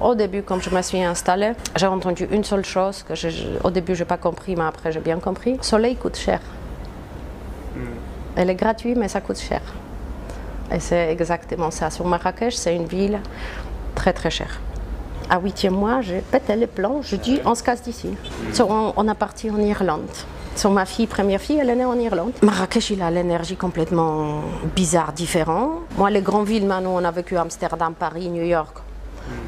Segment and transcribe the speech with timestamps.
[0.00, 3.28] Au début, comme je me suis installée, j'ai entendu une seule chose que je-
[3.64, 5.56] au début, je n'ai pas compris, mais après, j'ai bien compris.
[5.56, 6.40] Le soleil coûte cher.
[8.36, 9.60] Elle est gratuite, mais ça coûte cher.
[10.72, 11.90] Et c'est exactement ça.
[11.90, 13.18] Sur Marrakech, c'est une ville
[13.94, 14.60] très très chère.
[15.30, 17.02] À huitième mois, j'ai pété les plans.
[17.02, 18.10] Je dis, on se casse d'ici.
[18.52, 20.08] So, on, on a parti en Irlande.
[20.54, 22.32] So, ma fille, première fille, elle est née en Irlande.
[22.42, 24.40] Marrakech, il a l'énergie complètement
[24.74, 25.82] bizarre, différente.
[25.96, 28.76] Moi, les grandes villes, maintenant, on a vécu Amsterdam, Paris, New York.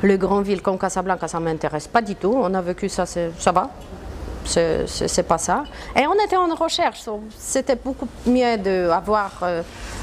[0.02, 2.34] Les grandes villes comme Casablanca, ça ne m'intéresse pas du tout.
[2.36, 3.70] On a vécu ça, ça va.
[4.44, 5.64] C'est- pas ça.
[5.96, 7.02] Et on était en recherche.
[7.36, 9.62] C'était beaucoup mieux d'avoir, euh,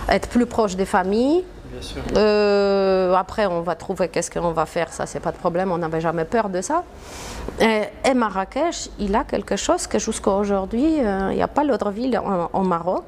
[0.09, 1.44] être plus proche des familles.
[1.71, 2.02] Bien sûr.
[2.16, 5.77] Euh, après, on va trouver qu'est-ce qu'on va faire, ça, c'est pas de problème, on
[5.80, 6.84] n'avait jamais peur de ça.
[7.59, 11.66] Et, et Marrakech, il a quelque chose que jusqu'à aujourd'hui, euh, il n'y a pas
[11.66, 13.04] l'autre ville en, en Maroc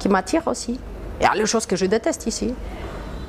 [0.00, 0.80] qui m'attire aussi.
[1.20, 2.52] Il y a les choses que je déteste ici.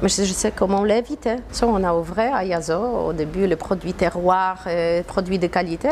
[0.03, 1.37] Mais je, sais comment l'éviter.
[1.49, 2.75] Ça, on a ouvert à Yazo,
[3.07, 5.87] au début, les produits terroirs, et produits de qualité.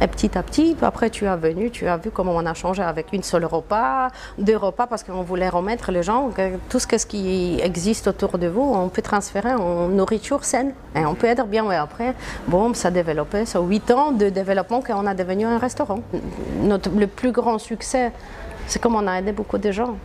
[0.00, 2.84] Et petit à petit, après, tu es venu, tu as vu comment on a changé
[2.84, 6.30] avec une seule repas, deux repas, parce qu'on voulait remettre les gens,
[6.68, 10.72] tout ce qui existe autour de vous, on peut transférer en nourriture saine.
[10.94, 11.68] Et on peut être bien.
[11.72, 12.14] Et après,
[12.46, 15.98] bon, ça a développé, ça huit ans de développement qu'on a devenu un restaurant.
[16.62, 18.12] Notre, le plus grand succès,
[18.68, 19.96] c'est comme on a aidé beaucoup de gens.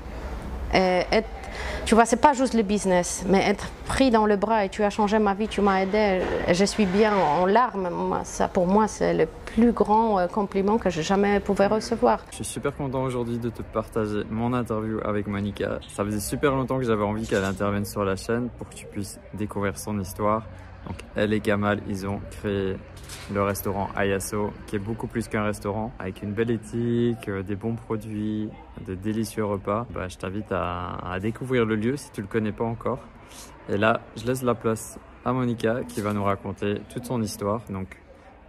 [1.86, 4.84] Tu vois, c'est pas juste le business, mais être pris dans le bras et tu
[4.84, 7.90] as changé ma vie, tu m'as aidé, je suis bien en larmes.
[7.90, 12.20] Moi, ça, pour moi, c'est le plus grand euh, compliment que j'ai jamais pouvais recevoir.
[12.32, 15.80] Je suis super content aujourd'hui de te partager mon interview avec Monica.
[15.90, 18.86] Ça faisait super longtemps que j'avais envie qu'elle intervienne sur la chaîne pour que tu
[18.86, 20.44] puisses découvrir son histoire.
[20.88, 22.78] Donc elle et Kamal, ils ont créé
[23.34, 27.56] le restaurant Ayaso, qui est beaucoup plus qu'un restaurant, avec une belle éthique, euh, des
[27.56, 28.50] bons produits,
[28.86, 29.86] de délicieux repas.
[29.94, 33.00] Bah, je t'invite à, découvrir le lieu si tu le connais pas encore.
[33.70, 37.62] Et là, je laisse la place à Monica qui va nous raconter toute son histoire.
[37.70, 38.03] Donc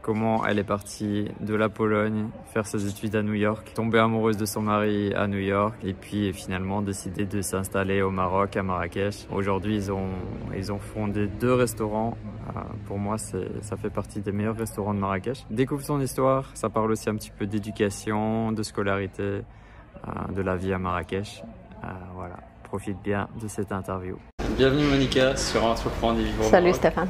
[0.05, 4.37] comment elle est partie de la Pologne faire ses études à New York, tomber amoureuse
[4.37, 8.63] de son mari à New York et puis finalement décider de s'installer au Maroc, à
[8.63, 9.27] Marrakech.
[9.33, 10.11] Aujourd'hui, ils ont,
[10.55, 12.19] ils ont fondé deux restaurants.
[12.55, 15.47] Euh, pour moi, c'est- ça fait partie des meilleurs restaurants de Marrakech.
[15.51, 19.43] Découvre son histoire, ça parle aussi un petit peu d'éducation, de scolarité, euh,
[20.37, 21.43] de la vie à Marrakech.
[21.83, 24.17] Euh, voilà, profite bien de cette interview.
[24.59, 26.75] Bienvenue Monica sur Entreprendre et Vivre Salut.
[26.75, 27.09] Stéphane.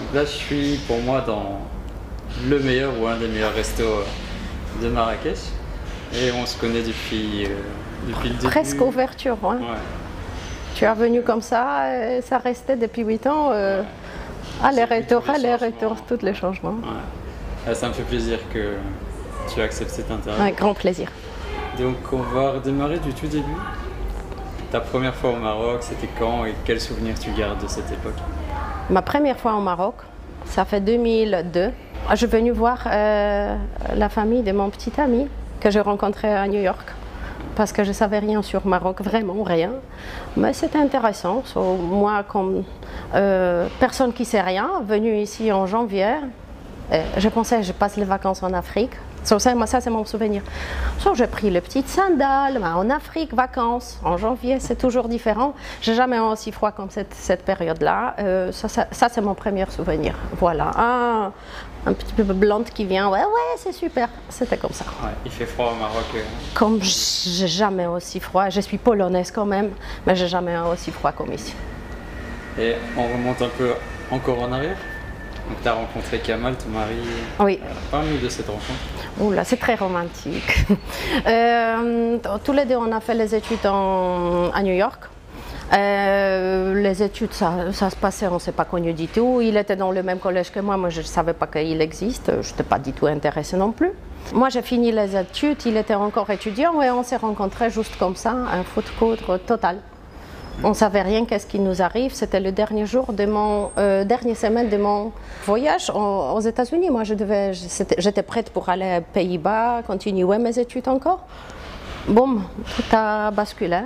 [0.00, 1.58] Donc là, je suis pour moi dans
[2.48, 5.38] le meilleur ou un des meilleurs restos euh, de Marrakech.
[6.14, 7.48] Et on se connaît depuis, euh,
[8.08, 8.46] depuis le début.
[8.48, 9.36] Presque ouverture.
[9.44, 9.56] hein.
[9.60, 9.78] Ouais.
[10.74, 13.50] Tu es venu comme ça, et ça restait depuis 8 ans.
[13.52, 13.82] euh,
[14.62, 16.04] aller-retour, tous les aller-retour, changements.
[16.08, 16.70] tous les changements.
[16.70, 17.66] Ouais.
[17.68, 18.74] Ah, ça me fait plaisir que
[19.52, 20.42] tu acceptes cette interview.
[20.42, 21.08] Un grand plaisir.
[21.78, 23.44] Donc on va redémarrer du tout début.
[24.70, 28.14] Ta première fois au Maroc, c'était quand et quels souvenirs tu gardes de cette époque?
[28.90, 29.94] Ma première fois au Maroc,
[30.44, 31.70] ça fait 2002.
[32.10, 33.56] Je suis venue voir euh,
[33.96, 35.26] la famille de mon petit ami
[35.58, 36.86] que j'ai rencontré à New York
[37.56, 39.72] parce que je ne savais rien sur Maroc, vraiment rien.
[40.36, 41.42] Mais c'était intéressant.
[41.46, 42.64] So, moi, comme
[43.14, 46.16] euh, personne qui sait rien, venue ici en janvier,
[46.92, 48.92] euh, je pensais je passe les vacances en Afrique.
[49.24, 50.42] So, ça, c'est mon souvenir.
[50.98, 53.98] So, j'ai pris les petites sandales ben, en Afrique, vacances.
[54.04, 55.54] En janvier, c'est toujours différent.
[55.80, 58.14] J'ai jamais eu aussi froid comme cette, période-là.
[58.52, 60.14] Ça, c'est mon premier souvenir.
[60.38, 61.32] Voilà.
[61.86, 63.08] Un petit peu blonde qui vient.
[63.10, 64.08] Ouais, ouais, c'est super.
[64.28, 64.84] C'était comme ça.
[65.02, 66.04] Ouais, il fait froid au Maroc.
[66.14, 66.22] euh.
[66.54, 68.48] Comme j'ai jamais aussi froid.
[68.48, 69.70] Je suis polonaise quand même,
[70.06, 71.54] mais j'ai jamais aussi froid comme ici.
[72.58, 73.72] Et on remonte un peu
[74.10, 74.76] encore en arrière.
[75.48, 76.94] Donc tu as rencontré Kamal, ton mari.
[77.40, 77.60] Oui.
[77.62, 78.72] Euh, Parle-nous de cette rencontre.
[79.20, 80.64] Oula, c'est très romantique.
[81.26, 85.00] Euh, tous les deux, on a fait les études en- à New York.
[85.72, 89.40] Euh, les études, ça, ça se passait, on ne s'est pas connus du tout.
[89.40, 92.30] Il était dans le même collège que moi, moi je ne savais pas qu'il existe,
[92.42, 93.92] je n'étais pas du tout intéressée non plus.
[94.32, 98.16] Moi j'ai fini les études, il était encore étudiant et on s'est rencontrés juste comme
[98.16, 99.16] ça, un foot court
[99.46, 99.78] total.
[100.62, 102.14] On ne savait rien qu'est-ce qui nous arrive.
[102.14, 105.10] C'était le dernier jour de mon euh, dernière semaine de mon
[105.44, 106.90] voyage aux États-Unis.
[106.90, 107.52] Moi, je devais,
[107.98, 111.26] j'étais prête pour aller aux Pays-Bas, continuer mes études encore.
[112.06, 112.38] Bon,
[112.76, 113.80] tout a basculé.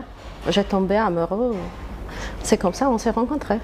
[0.48, 1.56] J'ai tombé amoureux.
[2.42, 3.58] C'est comme ça, on s'est rencontrés.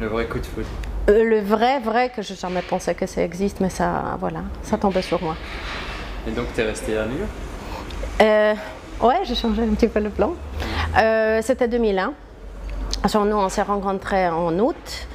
[0.00, 0.66] Le vrai coup de foudre.
[1.10, 4.78] Euh, le vrai, vrai que je jamais pensé que ça existe, mais ça, voilà, ça
[4.78, 5.36] tombait sur moi.
[6.26, 7.30] Et donc tu es resté à New York?
[8.20, 8.54] Euh,
[9.00, 10.34] ouais, j'ai changé un petit peu le plan.
[10.96, 12.12] Euh, C'était 2001.
[13.14, 15.06] Nous, on s'est rencontrés en août.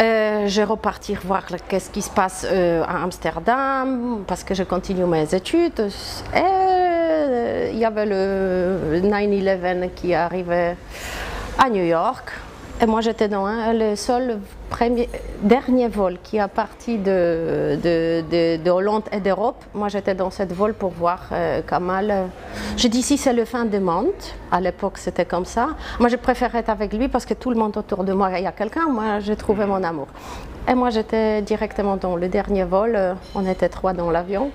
[0.00, 5.04] Euh, je repartir voir qu'est-ce qui se passe euh, à Amsterdam parce que je continue
[5.04, 5.88] mes études.
[6.34, 10.76] Et euh, il y avait le 9-11 qui arrivait
[11.58, 12.32] à New York.
[12.84, 14.40] Et moi, j'étais dans le seul
[15.42, 19.64] dernier vol qui a parti de, de, de, de Hollande et d'Europe.
[19.72, 22.28] Moi, j'étais dans cette vol pour voir euh, Kamal.
[22.76, 24.12] Je dis si c'est le fin du monde.
[24.52, 25.68] À l'époque, c'était comme ça.
[25.98, 28.44] Moi, je préférais être avec lui parce que tout le monde autour de moi, il
[28.44, 28.86] y a quelqu'un.
[28.90, 30.08] Moi, j'ai trouvé mon amour.
[30.68, 32.96] Et moi, j'étais directement dans le dernier vol.
[32.96, 34.50] Euh, On était trois dans l'avion.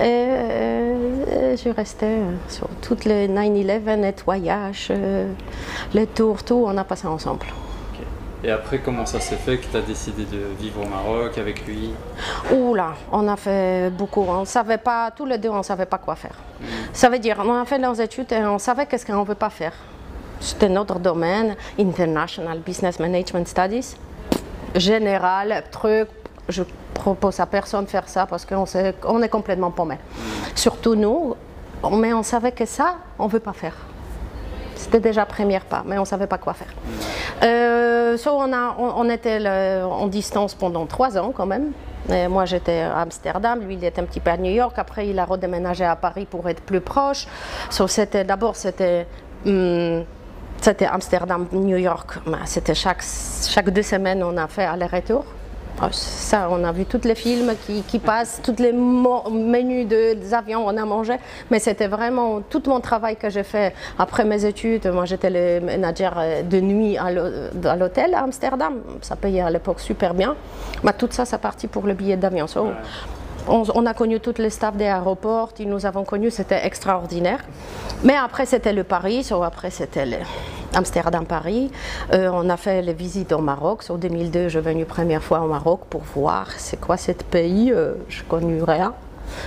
[0.00, 5.32] Et euh, je restais euh, sur toutes les 9-11, nettoyage, euh,
[5.92, 7.46] les tours, tout, on a passé ensemble.
[8.42, 11.66] Et après, comment ça s'est fait que tu as décidé de vivre au Maroc avec
[11.66, 11.90] lui?
[12.52, 14.20] Ouh là, on a fait beaucoup.
[14.28, 16.34] On savait pas, tous les deux, on ne savait pas quoi faire.
[16.92, 19.34] Ça veut dire, on a fait nos études et on savait qu'est-ce qu'on ne veut
[19.34, 19.72] pas faire.
[20.40, 23.96] C'était notre domaine, International Business Management Studies.
[24.74, 26.08] Général, truc,
[26.48, 26.62] je
[26.92, 29.98] propose à personne de faire ça parce qu'on est complètement paumé.
[30.54, 31.34] Surtout nous,
[31.92, 33.74] mais on savait que ça, on ne veut pas faire.
[34.76, 36.72] C'était déjà première pas, mais on ne savait pas quoi faire.
[37.42, 41.72] Euh, so, on, était en distance pendant trois ans quand même.
[42.28, 44.74] Moi j'étais à Amsterdam, lui il était un petit peu à New York.
[44.78, 47.26] Après il a redéménagé à Paris pour être plus proche.
[47.70, 47.86] So,
[48.26, 49.06] d'abord c'était
[49.46, 50.04] hum,
[50.60, 52.18] c'était Amsterdam, New York.
[52.26, 55.24] Mais C'était chaque chaque deux semaines on a fait aller-retour.
[55.80, 57.52] Ah, Ça, on a vu tous les films
[57.88, 61.14] qui, passent, tous les menus de- des avions, on a mangé.
[61.50, 64.86] Mais c'était vraiment tout mon travail que j'ai fait après mes études.
[64.86, 68.74] Moi, j'étais le manager euh, de nuit à l'hô- à l'hôtel à Amsterdam.
[69.02, 70.36] Ça payait à l'époque super bien.
[70.84, 72.46] Mais tout ça, c'est parti pour le billet d'avion.
[73.46, 77.40] On, a connu tous les staffs des aéroports, ils nous avons connus, c'était extraordinaire.
[78.02, 80.16] Mais après, c'était le Paris, après, c'était le
[80.74, 81.70] Amsterdam-Paris.
[82.12, 83.84] Euh, on a fait les visites au Maroc.
[83.88, 87.72] En 2002, je suis venue première fois au Maroc pour voir c'est quoi ce pays.
[87.72, 88.94] Euh, je ne connais rien.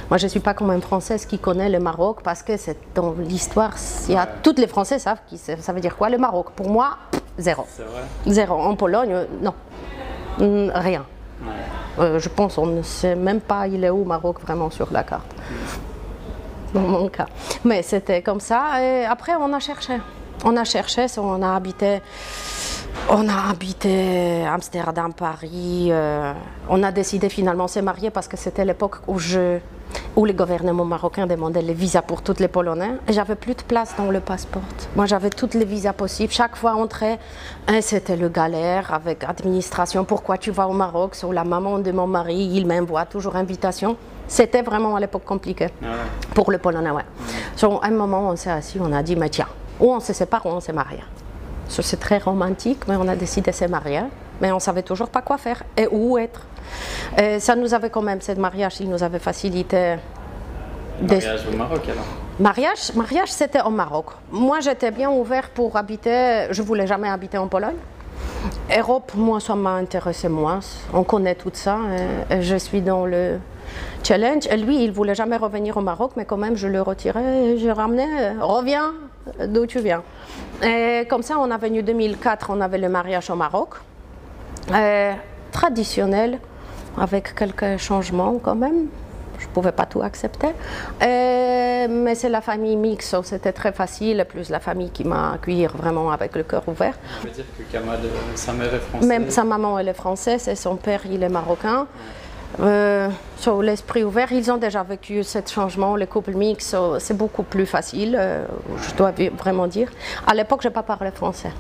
[0.10, 2.78] Moi, je ne suis pas comme une Française qui connaît le Maroc parce que c'est
[2.96, 3.74] dans l'histoire,
[4.16, 6.48] a, toutes les Français savent qui, ça veut dire quoi le Maroc?
[6.56, 6.98] Pour moi,
[7.38, 7.66] zéro.
[7.70, 8.02] C'est vrai?
[8.26, 8.56] Zéro.
[8.56, 9.54] En Pologne, euh, non.
[10.40, 11.06] Mm, Rien.
[11.44, 11.54] Ouais.
[12.00, 15.04] Euh, je pense on ne sait même pas il est où Maroc vraiment sur la
[15.04, 15.32] carte.
[16.74, 17.28] Dans mon cas.
[17.64, 18.82] Mais c'était comme ça.
[18.84, 20.00] Et après, on a cherché.
[20.46, 22.02] On a cherché, on a habité.
[23.10, 25.88] On a habité Amsterdam, Paris.
[25.92, 26.34] euh,
[26.68, 29.60] on a décidé finalement de se marier parce que c'était l'époque où, je,
[30.16, 32.92] où le gouvernement marocain demandait les visas pour tous les Polonais.
[33.08, 34.62] Et j'avais plus de place dans le passeport.
[34.96, 36.34] Moi, j'avais toutes les visas possibles.
[36.34, 37.18] Chaque fois entrer,
[37.68, 40.04] hein, c'était le galère avec administration.
[40.04, 41.16] Pourquoi tu vas au Maroc?
[41.16, 43.96] Sur la maman de mon mari, il m'envoie toujours invitation.
[44.28, 45.68] C'était vraiment à l'époque compliqué.
[45.82, 46.34] Ah ouais.
[46.34, 47.06] Pour le Polonais, ouais.
[47.56, 49.48] So, à un moment, on s'est assis, on a dit, mais tiens,
[49.80, 51.00] ou on se sépare ou on se marie.
[51.70, 54.02] C'est très romantique, mais on a décidé de se marier.
[54.40, 56.42] Mais on ne savait toujours pas quoi faire et où être.
[57.18, 59.96] Et ça nous avait quand même, ce mariage, il nous avait facilité.
[61.02, 62.06] des- Mariage au Maroc alors
[62.40, 64.06] Mariage, mariage c'était au Maroc.
[64.32, 66.48] Moi, j'étais bien ouvert pour habiter.
[66.52, 67.76] Je voulais jamais habiter en Pologne.
[68.76, 70.60] Europe, moi, ça m'a intéressé moins.
[70.94, 71.78] On connaît tout ça.
[72.30, 73.40] et- et je suis dans le
[74.04, 74.48] challenge.
[74.50, 77.46] Et lui, il voulait jamais revenir au Maroc, mais quand même, je le retirais.
[77.46, 78.08] et Je ramenais.
[78.20, 78.94] euh, Reviens
[79.48, 80.04] d'où tu viens.
[80.64, 82.50] Et comme ça, on a venu 2004.
[82.50, 83.76] On avait le mariage au Maroc.
[84.72, 85.14] Euh,
[85.52, 86.40] traditionnel,
[86.98, 88.88] avec quelques changements quand même.
[89.40, 90.48] Je ne pouvais pas tout accepter.
[91.02, 95.68] Euh, mais c'est la famille mixte, c'était très facile, plus la famille qui m'a accueilli
[95.68, 96.96] vraiment avec le cœur ouvert.
[97.22, 98.00] Je veux dire que Kamal,
[98.36, 99.08] sa mère est française.
[99.08, 101.88] Même sa maman, elle est française et son père, il est marocain.
[102.60, 107.16] Euh, sur l'esprit ouvert, ils ont déjà vécu ce changement, le couple mixte, so c'est
[107.16, 108.46] beaucoup plus facile, euh,
[108.82, 109.90] je dois vraiment dire.
[110.26, 111.52] À l'époque, je n'ai pas parlé français.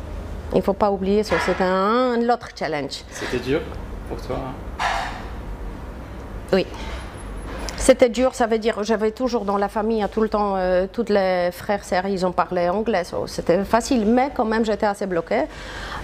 [0.54, 3.04] Il ne faut pas oublier, so c'était un, un autre challenge.
[3.12, 3.62] C'était dur
[4.10, 4.86] pour toi hein?
[6.54, 6.66] Oui.
[7.80, 10.88] C'était dur, ça veut dire j'avais toujours dans la famille, à tout le temps, euh,
[10.92, 14.88] tous les frères, sœurs, ils ont parlé anglais, so c'était facile, mais quand même j'étais
[14.88, 15.44] assez bloquée.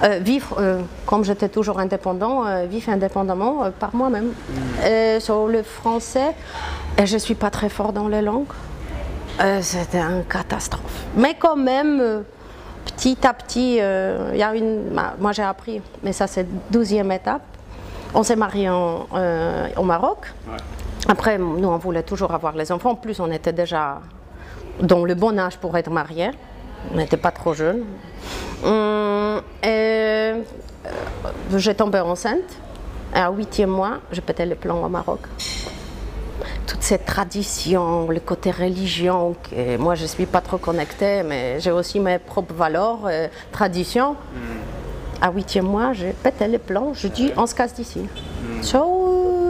[0.04, 4.34] Euh, vivre, euh, comme j'étais toujours indépendant, euh, vivre indépendamment par moi-même.
[4.88, 6.36] Et sur le français,
[6.98, 8.46] et je ne suis pas très fort dans les langues,
[9.62, 11.04] c'était une catastrophe.
[11.18, 12.24] Mais quand même,
[12.86, 17.42] petit à petit, il y a une, moi j'ai appris, mais ça c'est douzième étape.
[18.14, 19.08] On s'est marié en-
[19.76, 20.32] au Maroc.
[20.48, 20.58] Ouais.
[21.08, 22.92] Après, nous, on voulait toujours avoir les enfants.
[22.92, 24.02] En plus, on était déjà
[24.82, 26.32] dans le bon âge pour être mariés.
[26.94, 27.84] On n'était pas trop jeunes.
[28.64, 30.42] Hum, et euh,
[31.56, 32.58] j'ai tombé enceinte.
[33.16, 35.22] Et à huitième mois, je pétais le plan au Maroc.
[36.66, 41.60] Toutes ces traditions, le côté religion, que moi je ne suis pas trop connectée, mais
[41.60, 44.16] j'ai aussi mes propres valeurs, euh, traditions.
[45.22, 46.94] À huitième mois, j'ai pété les plans.
[46.94, 48.02] Je dis, on se casse d'ici.
[48.62, 49.43] So,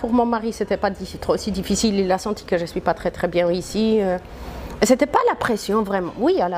[0.00, 1.98] pour mon mari, c'était pas trop si difficile.
[1.98, 3.98] Il a senti que je suis pas très très bien ici.
[4.00, 4.18] euh.
[4.82, 6.12] C'était pas la pression vraiment.
[6.18, 6.48] Oui, à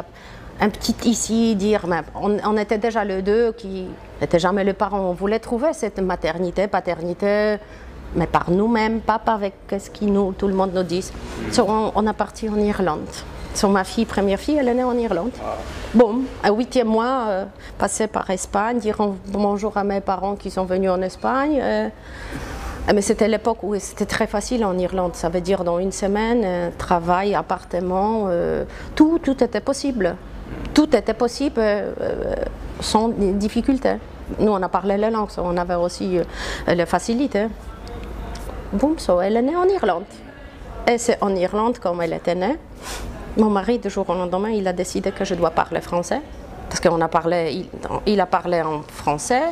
[0.62, 3.86] un petit ici, dire, on, était déjà les deux qui
[4.20, 5.00] n'étaient jamais les parents.
[5.00, 7.56] On voulait trouver cette maternité, paternité,
[8.14, 11.10] mais par nous-mêmes, pas avec ce que nous, tout le monde nous dit.
[11.58, 13.08] on, on, a parti en Irlande.
[13.54, 15.32] So, ma fille, première fille, elle est née en Irlande.
[15.94, 17.44] Bon, un huitième mois, euh,
[18.12, 18.98] par Espagne, dire
[19.28, 21.58] bonjour à mes parents qui sont venus en Espagne.
[21.60, 21.88] Euh,
[22.92, 25.14] mais c'était l'époque où c'était très facile en Irlande.
[25.14, 28.28] Ça veut dire dans une semaine, euh, travail, appartement,
[28.94, 30.16] tout, tout était possible.
[30.74, 31.62] Tout était possible
[32.80, 33.94] sans difficulté.
[34.38, 36.18] Nous, on a parlé les langues, on avait aussi
[36.66, 37.46] les facilités.
[38.72, 40.04] Boum, so, elle est née en Irlande.
[40.88, 42.56] Et c'est en Irlande, comme elle était née,
[43.36, 46.20] mon mari, du jour au lendemain, il a décidé que je dois parler français.
[46.68, 47.66] Parce qu'il a parlé,
[48.06, 49.42] il, a parlé en français.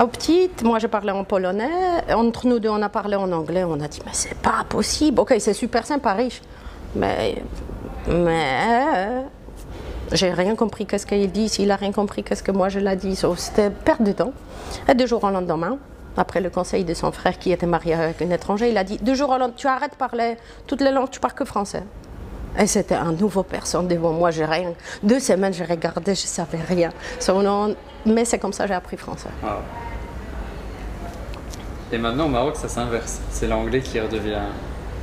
[0.00, 1.68] Au petit, moi je parlais en polonais.
[2.14, 3.64] Entre nous deux, on a parlé en anglais.
[3.64, 5.20] On a dit, mais c'est pas possible.
[5.20, 6.40] Ok, c'est super sympa, riche.
[6.96, 7.42] Mais.
[8.08, 9.24] Mais.
[10.12, 11.48] J'ai rien compris qu'est-ce qu'il dit.
[11.48, 13.18] S'il a rien compris qu'est-ce que moi je l'ai dit.
[13.36, 14.32] C'était perte de temps.
[14.88, 15.78] Et du jour au lendemain,
[16.16, 18.98] après le conseil de son frère qui était marié avec une étrangère, il a dit,
[18.98, 21.84] du jour au lendemain, tu arrêtes de parler toutes les langues, tu parles que français.
[22.58, 24.30] Et c'était un nouveau personne devant moi.
[24.30, 24.72] J'ai rien.
[25.02, 26.90] Deux semaines, j'ai regardé, je savais rien.
[27.28, 29.30] Nom, mais c'est comme ça j'ai appris français.
[29.44, 29.58] Ah.
[31.92, 33.20] Et maintenant au Maroc, ça s'inverse.
[33.30, 34.40] C'est l'anglais qui redevient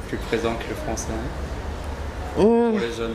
[0.07, 2.71] plus présent que le français hein, hmm.
[2.71, 3.13] pour les jeunes.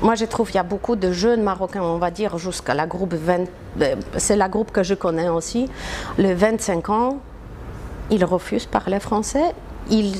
[0.00, 2.86] Moi, je trouve qu'il y a beaucoup de jeunes Marocains, on va dire, jusqu'à la
[2.86, 3.46] groupe 20.
[3.80, 5.68] Euh, c'est la groupe que je connais aussi.
[6.18, 7.18] Les 25 ans,
[8.10, 9.52] ils refusent de parler français.
[9.90, 10.12] Ils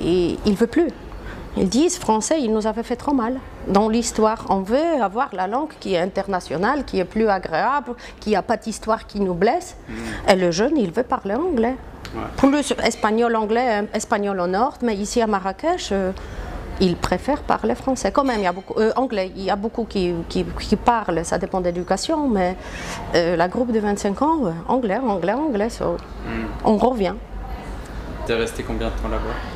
[0.00, 0.88] ne veulent plus.
[1.56, 3.38] Ils disent français, il nous avait fait trop mal.
[3.70, 8.30] Dans l'histoire, on veut avoir la langue qui est internationale, qui est plus agréable, qui
[8.32, 9.76] n'a pas d'histoire qui nous blesse.
[9.88, 10.30] Mm.
[10.30, 11.76] Et le jeune, il veut parler anglais.
[12.36, 16.10] Plus espagnol, anglais, espagnol au nord, mais ici à Marrakech, euh,
[16.80, 18.10] il préfère parler français.
[18.10, 20.44] Quand même, il y a beaucoup, euh, anglais, il y a beaucoup qui, qui,
[20.76, 22.56] parlent, ça dépend d'éducation, mais
[23.14, 26.46] euh, la groupe de 25 ans, anglais, anglais, anglais, mm.
[26.64, 27.14] on revient.
[28.26, 29.49] Tu es resté combien de temps là-bas?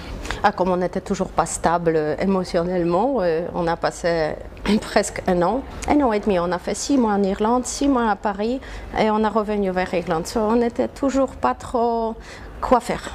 [0.47, 4.35] Ah, comme on n'était toujours pas stable émotionnellement, euh, on a passé
[4.83, 6.39] presque un an, un an et demi.
[6.39, 8.61] On a fait six mois en Irlande, six mois à Paris
[9.01, 10.27] et on est revenu vers Irlande.
[10.37, 12.15] on n'était toujours pas trop
[12.61, 13.11] quoi faire.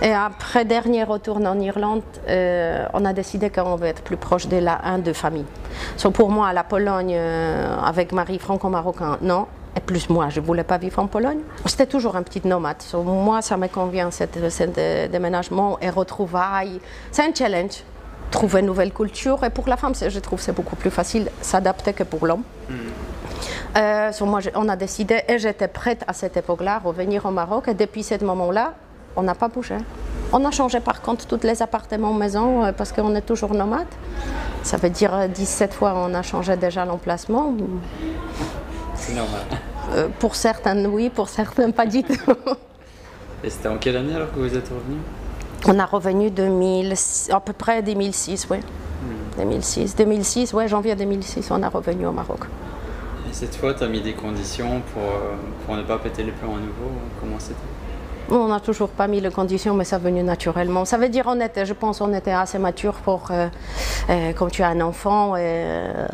[0.00, 4.48] Et après dernier retour en Irlande, euh, on a décidé qu'on veut être plus proche
[4.48, 5.44] de la un de famille.
[6.14, 9.46] pour moi, la Pologne euh, avec Marie franco-marocain, non.
[9.76, 11.40] Et plus moi, je ne voulais pas vivre en Pologne.
[11.66, 12.82] C'était toujours un petit nomade.
[13.04, 16.80] moi, ça me convient, ce déménagement et retrouvailles.
[17.12, 17.84] C'est un challenge,
[18.30, 19.44] trouver une nouvelle culture.
[19.44, 22.42] Et pour la femme, je trouve que c'est beaucoup plus facile s'adapter que pour l'homme.
[22.68, 22.74] Mm.
[23.76, 27.68] Euh, moi, on a décidé, et j'étais prête à cette époque-là, à revenir au Maroc.
[27.68, 28.74] Et depuis ce moment-là,
[29.14, 29.76] on n'a pas bougé.
[30.32, 33.88] On a changé par contre tous les appartements maison euh, parce qu'on est toujours nomade.
[34.62, 37.54] Ça veut dire 17 fois on a changé déjà l'emplacement.
[39.00, 39.40] C'est normal.
[39.92, 42.14] Euh, pour certains, oui, pour certains, pas du tout.
[43.42, 44.98] Et c'était en quelle année alors que vous êtes revenu
[45.66, 46.94] On a revenu 2000,
[47.30, 48.58] à peu près 2006, oui.
[49.38, 52.40] 2006, 2006, ouais, janvier 2006, on a revenu au Maroc.
[53.28, 56.32] Et cette fois, tu as mis des conditions pour, euh, pour ne pas péter les
[56.32, 56.90] plans à nouveau
[57.20, 57.54] Comment c'était
[58.36, 60.84] on n'a toujours pas mis les conditions, mais ça est venu naturellement.
[60.84, 63.48] Ça veut dire on était, je pense, on était assez mature pour, euh,
[64.08, 66.06] euh, comme tu as un enfant, euh,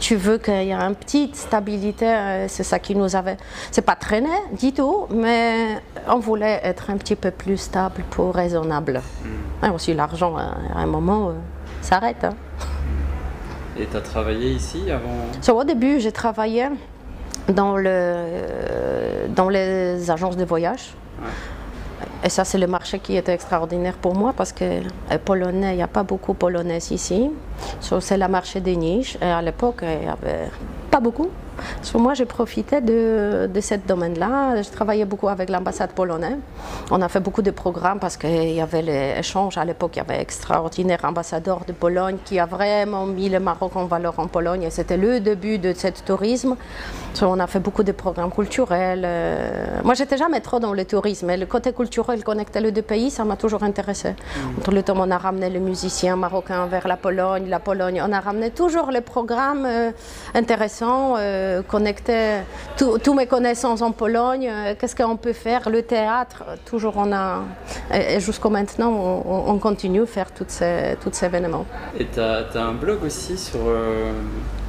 [0.00, 2.46] tu veux qu'il y ait une petite stabilité.
[2.48, 3.36] c'est ça qui nous avait.
[3.70, 8.34] C'est pas traîné du tout, mais on voulait être un petit peu plus stable pour
[8.34, 9.02] raisonnable.
[9.24, 9.66] Mm.
[9.66, 11.32] Et aussi l'argent, à un moment,
[11.82, 12.24] s'arrête.
[12.24, 12.34] Hein.
[13.78, 15.58] Et tu as travaillé ici avant?
[15.58, 16.66] Au début, j'ai travaillé
[17.48, 20.94] dans, le, dans les agences de voyage.
[22.22, 25.76] Et ça, c'est le marché qui était extraordinaire pour moi parce que euh, polonais, il
[25.76, 27.30] n'y a pas beaucoup de polonais ici.
[27.80, 29.16] c'est le marché des niches.
[29.22, 30.50] Et à l'époque, il n'y avait
[30.90, 31.28] pas beaucoup.
[31.94, 34.62] moi, j'ai profité de, de ce domaine-là.
[34.62, 36.38] Je travaillais beaucoup avec l'ambassade polonaise.
[36.90, 39.56] On a fait beaucoup de programmes parce qu'il y avait les échanges.
[39.56, 43.76] À l'époque, il y avait extraordinaire ambassadeur de Pologne qui a vraiment mis le Maroc
[43.76, 44.64] en valeur en Pologne.
[44.64, 46.56] Et c'était le début de ce tourisme.
[47.22, 49.04] on a fait beaucoup de programmes culturels.
[49.04, 51.26] Euh, moi, j'étais jamais trop dans le tourisme.
[51.26, 54.10] Mais le côté culturel, connecter les deux pays, ça m'a toujours intéressé.
[54.10, 54.58] Mm.
[54.58, 58.02] Entre le temps, on a ramené les musiciens marocains vers la Pologne, la Pologne.
[58.06, 59.92] On a ramené toujours les programmes euh,
[60.82, 62.40] Euh, connecter
[62.76, 67.42] toutes mes connaissances en Pologne, euh, qu'est-ce qu'on peut faire, le théâtre, toujours on a,
[67.92, 68.90] et, jusqu'au maintenant,
[69.26, 71.66] on, continue à faire tous ces, ces événements.
[71.98, 74.12] Et tu as, un blog aussi sur, euh,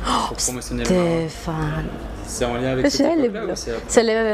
[0.06, 1.88] oh, promotionner Stéphane.
[2.32, 3.58] C'est en lien avec cette blocs.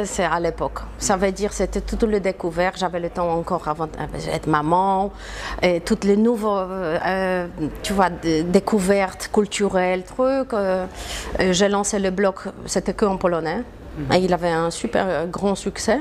[0.05, 0.79] c'est à l'époque.
[0.99, 2.73] Ça veut dire c'était tout le découvert.
[2.75, 5.11] J'avais le temps encore avant d'être maman.
[5.63, 7.47] Et toutes les nouveaux, euh, euh,
[7.81, 10.53] tu vois, découvertes culturelles, trucs.
[10.53, 10.85] Euh,
[11.51, 12.35] J'ai lancé le blog,
[12.67, 13.63] c'était que en polonais.
[14.13, 15.99] Et il avait un super euh, grand succès.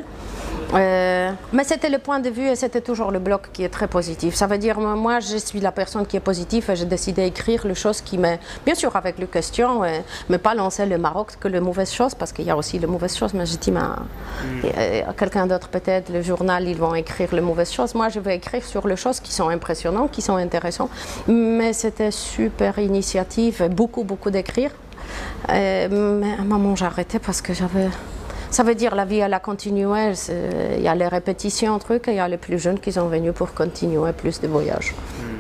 [0.75, 3.87] Euh, mais c'était le point de vue et c'était toujours le bloc qui est très
[3.87, 4.35] positif.
[4.35, 7.67] Ça veut dire, moi, je suis la personne qui est positive et j'ai décidé d'écrire
[7.67, 8.37] les choses qui me.
[8.65, 12.15] Bien sûr, avec les questions, euh, mais pas lancer le Maroc que les mauvaises choses,
[12.15, 13.35] parce qu'il y a aussi les mauvaises choses.
[13.35, 17.95] Mais je dis, euh, quelqu'un d'autre, peut-être, le journal, ils vont écrire les mauvaises choses.
[17.95, 20.91] Moi, je vais écrire sur les choses qui sont impressionnantes, qui sont intéressantes.
[21.29, 24.71] Mais c'était super initiative, beaucoup, beaucoup d'écrire.
[25.51, 27.89] Euh, mais à un moment, j'ai arrêté parce que j'avais.
[28.51, 30.13] Ça veut dire la vie, elle a continué.
[30.77, 33.09] Il y a les répétitions, trucs, et il y a les plus jeunes qui sont
[33.09, 34.95] venus pour continuer plus de voyages.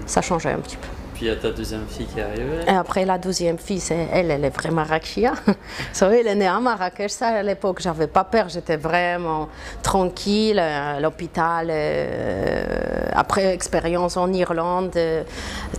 [0.06, 0.88] Ça changeait un petit peu.
[1.16, 2.61] Puis il y a ta deuxième fille qui est arrivée.
[2.66, 5.32] Et après, la douzième fille, c'est elle, elle est vraie Marrakechia.
[6.02, 7.11] Elle est née à Marrakech.
[7.11, 8.50] Ça, à l'époque, j'avais pas peur.
[8.50, 9.49] J'étais vraiment
[9.82, 11.68] tranquille euh, à l'hôpital.
[11.70, 15.23] euh, après, expérience en Irlande, euh,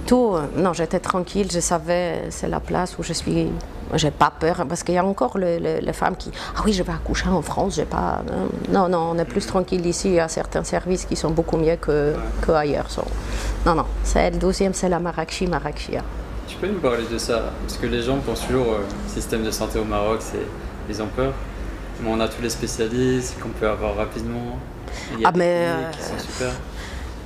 [0.07, 0.35] tout.
[0.55, 1.51] Non, j'étais tranquille.
[1.51, 3.51] Je savais, c'est la place où je suis.
[3.93, 6.31] J'ai pas peur parce qu'il y a encore le- le- les femmes qui.
[6.55, 7.75] Ah oui, je vais accoucher en France.
[7.75, 8.21] J'ai pas.
[8.69, 10.09] Non, non, on est plus tranquille ici.
[10.09, 12.87] Il y a certains services qui sont beaucoup mieux que, que ailleurs.
[13.65, 13.85] Non, non.
[14.03, 16.01] C'est le douzième, c'est la Marrakechie, Marrakechia.
[16.47, 17.51] Tu peux nous parler de ça?
[17.65, 20.45] Parce que les gens pensent toujours euh, système de santé au Maroc, c'est
[20.89, 21.33] ils ont peur.
[22.01, 24.57] Mais on a tous les spécialistes qu'on peut avoir rapidement.
[25.13, 26.51] Il y a Ah, des mais, cliniques qui euh, sont super.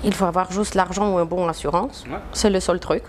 [0.04, 2.04] Il faut avoir juste l'argent ou une bonne assurance.
[2.10, 2.18] Ouais.
[2.34, 3.04] C'est le seul truc.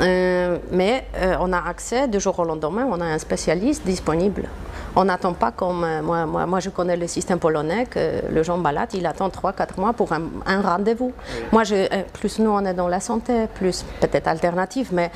[0.00, 4.48] Euh, mais euh, on a accès du jour au lendemain, on a un spécialiste disponible.
[4.96, 8.42] On n'attend pas comme euh, moi, moi, moi, je connais le système polonais que le
[8.42, 11.12] gens malade, il attend 3-4 mois pour un, un rendez-vous.
[11.52, 15.10] Moi, je, plus nous on est dans la santé, plus peut-être alternative, mais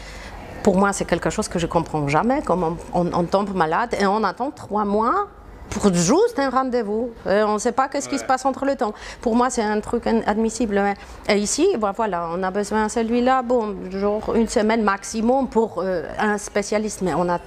[0.62, 2.42] pour moi c'est quelque chose que je comprends jamais.
[2.42, 5.26] Comme on, on- on tombe malade et on attend 3 mois
[5.70, 7.10] pour juste un rendez-vous.
[7.26, 8.94] Euh, on ne sait pas qu'est-ce qui se passe entre le temps.
[9.20, 10.74] Pour moi, c'est un truc inadmissible.
[10.82, 10.94] mais-
[11.34, 15.82] Et ici, bon, voilà, on a besoin de celui-là, bon, genre une semaine maximum pour
[15.82, 17.38] euh, un spécialiste, mais on a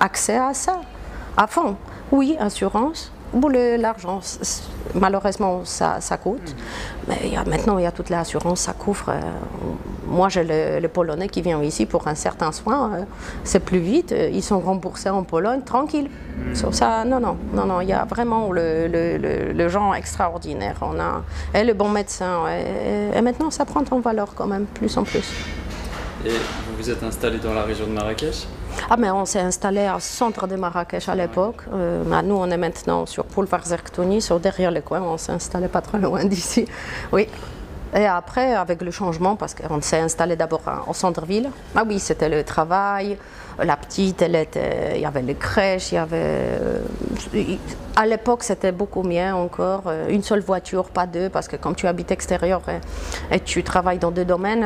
[0.00, 0.80] accès à ça,
[1.36, 1.76] à fond.
[2.12, 3.12] Oui, assurance.
[3.48, 4.20] Le- l'argent,
[4.94, 6.54] malheureusement, ça, ça coûte.
[7.08, 9.10] Mais il y a, maintenant, il y a toute l'assurance, ça couvre.
[9.10, 9.20] euh,
[10.08, 12.92] moi, j'ai le, le Polonais qui vient ici pour un certain soin.
[12.94, 13.02] euh,
[13.44, 14.12] c'est plus vite.
[14.12, 16.08] euh, ils sont remboursés en Pologne, tranquille.
[16.54, 17.80] Sur ça, non, non, non, non.
[17.80, 20.76] Il y a vraiment le, le, le- le genre extraordinaire.
[20.82, 21.22] On a
[21.54, 22.44] et le bon médecin.
[22.48, 25.28] Et, et maintenant, ça prend en valeur quand même, plus en plus.
[26.24, 28.46] Et vous vous êtes installé dans la région de Marrakech?
[28.88, 31.62] Ah, mais on s'est installé au centre de Marrakech à l'époque.
[31.72, 35.00] Euh, mais nous, on est maintenant sur Boulevard Zerktoni, sur derrière le coin.
[35.02, 36.66] On s'est installé pas très loin d'ici.
[37.12, 37.26] Oui.
[37.94, 41.48] Et après, avec le changement, parce qu'on s'est installé d'abord au centre-ville.
[41.74, 43.16] Ah oui, c'était le travail.
[43.62, 46.16] La petite, il y avait les crèches, il y avait.
[46.20, 46.82] euh,
[47.96, 49.84] à l'époque, c'était beaucoup mieux encore.
[49.86, 53.62] euh, Une seule voiture, pas deux, parce que comme tu habites extérieur et, et tu
[53.64, 54.64] travailles dans deux domaines.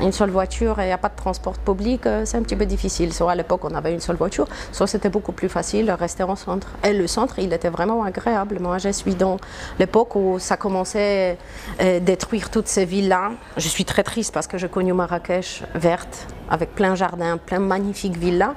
[0.00, 2.42] Euh, une seule voiture et il n'y a pas de transport public, euh, c'est un
[2.42, 3.12] petit peu difficile.
[3.12, 6.22] Soit à l'époque, on avait une seule voiture, soit c'était beaucoup plus facile de rester
[6.22, 6.68] en centre.
[6.84, 8.58] Et le centre, il était vraiment agréable.
[8.60, 9.36] Moi, je suis dans
[9.78, 11.38] l'époque où ça commençait
[11.78, 13.32] à détruire toutes ces villes-là.
[13.56, 18.16] Je suis très triste parce que j'ai connu Marrakech verte, avec plein jardin, plein magnifiques
[18.16, 18.54] villas.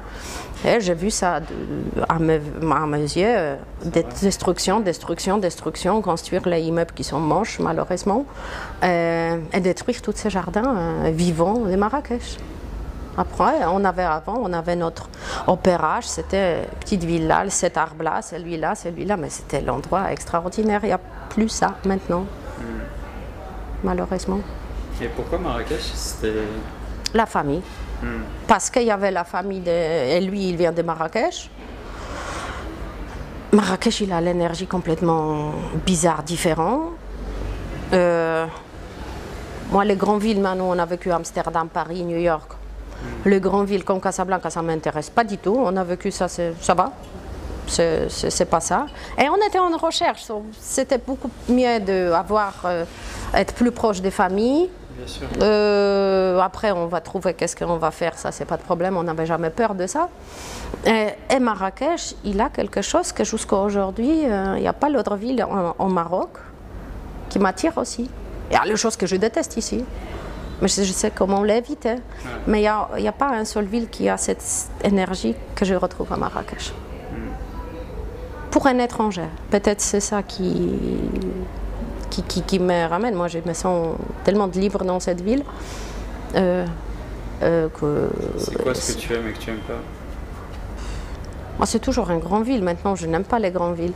[0.63, 1.45] Et j'ai vu ça de-
[2.08, 2.39] à, mes,
[2.71, 8.26] à mes yeux, euh, des- destruction, destruction, destruction, construire les immeubles qui sont moches, malheureusement,
[8.84, 12.38] euh, et détruire tous ces jardins euh, vivants de Marrakech.
[13.17, 15.10] Après, on avait avant, on avait notre
[15.47, 20.80] opérage, c'était petite villa, cet arbre-là, celui-là, celui-là, mais c'était l'endroit extraordinaire.
[20.84, 22.26] Il n'y a plus ça maintenant,
[23.84, 24.39] malheureusement.
[25.02, 26.34] Et pourquoi Marrakech C'était.
[27.13, 27.62] La famille.
[28.48, 29.70] Parce qu'il y avait la famille de.
[29.70, 31.50] Et lui, il vient de Marrakech.
[33.52, 35.52] Marrakech, il a l'énergie complètement
[35.86, 36.94] bizarre, différente.
[37.94, 38.46] Euh,
[39.72, 42.52] moi, les grandes villes, maintenant, on a vécu Amsterdam, Paris, New York.
[43.26, 45.56] Les grandes villes comme Casablanca, ça ne m'intéresse pas du tout.
[45.58, 46.92] On a vécu ça, ça va.
[47.68, 48.86] C'est- pas ça.
[49.18, 50.26] Et on était en recherche.
[50.60, 52.86] C'était beaucoup mieux d'avoir, euh,
[53.34, 54.70] être plus proche des familles.
[54.98, 55.28] Bien sûr.
[55.42, 59.04] Euh, après, on va trouver qu'est-ce qu'on va faire, ça, c'est pas de problème, on
[59.04, 60.10] n'avait jamais peur de ça.
[60.86, 64.90] Et, et Marrakech, il a quelque chose que jusqu'à aujourd'hui, euh, il n'y a pas
[64.90, 66.30] l'autre ville en, en Maroc
[67.30, 68.10] qui m'attire aussi.
[68.50, 69.86] Il y a les choses que je déteste ici,
[70.62, 71.96] mais je, sais comment l'éviter.
[72.48, 74.44] Mais il n'y a, y a pas une seule ville qui a cette
[74.84, 76.74] énergie que je retrouve à Marrakech.
[78.52, 80.78] Pour un étranger, peut-être c'est ça qui,
[82.12, 83.15] qui, qui, qui me ramène.
[83.15, 85.43] Moi, je me sens tellement libre dans cette ville
[86.36, 86.65] euh,
[87.41, 88.10] euh, que.
[88.38, 89.82] C'est quoi ce que tu aimes et que tu aimes pas?
[91.58, 92.63] Moi, c'est toujours une grande ville.
[92.63, 93.93] Maintenant, je n'aime pas les grandes villes.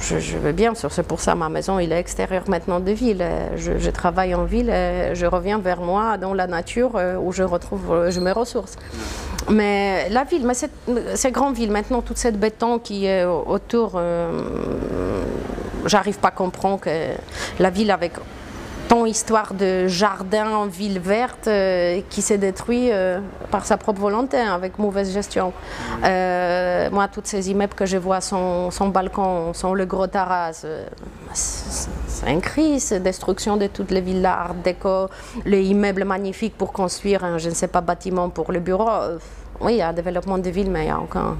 [0.00, 3.22] Je, je veux bien, c'est pour ça ma maison, il est extérieure maintenant de ville.
[3.56, 7.30] Je, je travaille en ville et je reviens vers moi dans la nature euh, où
[7.32, 8.76] je retrouve, je me ressource.
[9.50, 10.72] Mais la ville, mais cette,
[11.16, 14.30] ces grandes villes, maintenant, toute cette béton qui est autour, euh,
[15.86, 16.90] j'arrive pas à comprendre que
[17.58, 18.12] la ville avec
[18.88, 24.00] tant histoire de jardin en ville verte euh, qui s'est détruit euh, par sa propre
[24.00, 25.54] volonté, hein, avec mauvaise gestion.
[26.04, 30.64] Euh, moi, toutes ces immeubles que je vois, son, son balcon, son le gros terrasse,
[30.66, 30.84] euh,
[31.32, 35.08] c'est c'est un cri, c'est destruction de toutes les villas art déco,
[35.46, 38.90] les immeubles magnifiques pour construire un, je ne sais pas, bâtiment pour le bureau.
[39.62, 41.36] Oui, il y a un développement de ville, mais il y a encore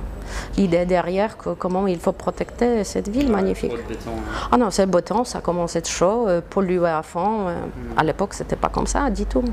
[0.56, 3.72] l'idée derrière que comment il faut protéger cette ville magnifique.
[3.72, 4.10] De béton.
[4.16, 4.48] hein.
[4.52, 7.48] Ah non, c'est beau temps, ça commence à être chaud, euh, pollué à fond.
[7.48, 7.54] euh,
[7.96, 9.44] À l'époque, c'était pas comme ça du tout.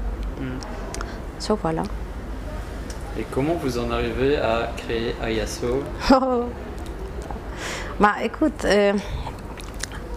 [1.40, 1.84] So, voilà.
[3.18, 5.84] Et comment vous en arrivez à créer Ayaso
[8.00, 8.94] bah écoute, euh,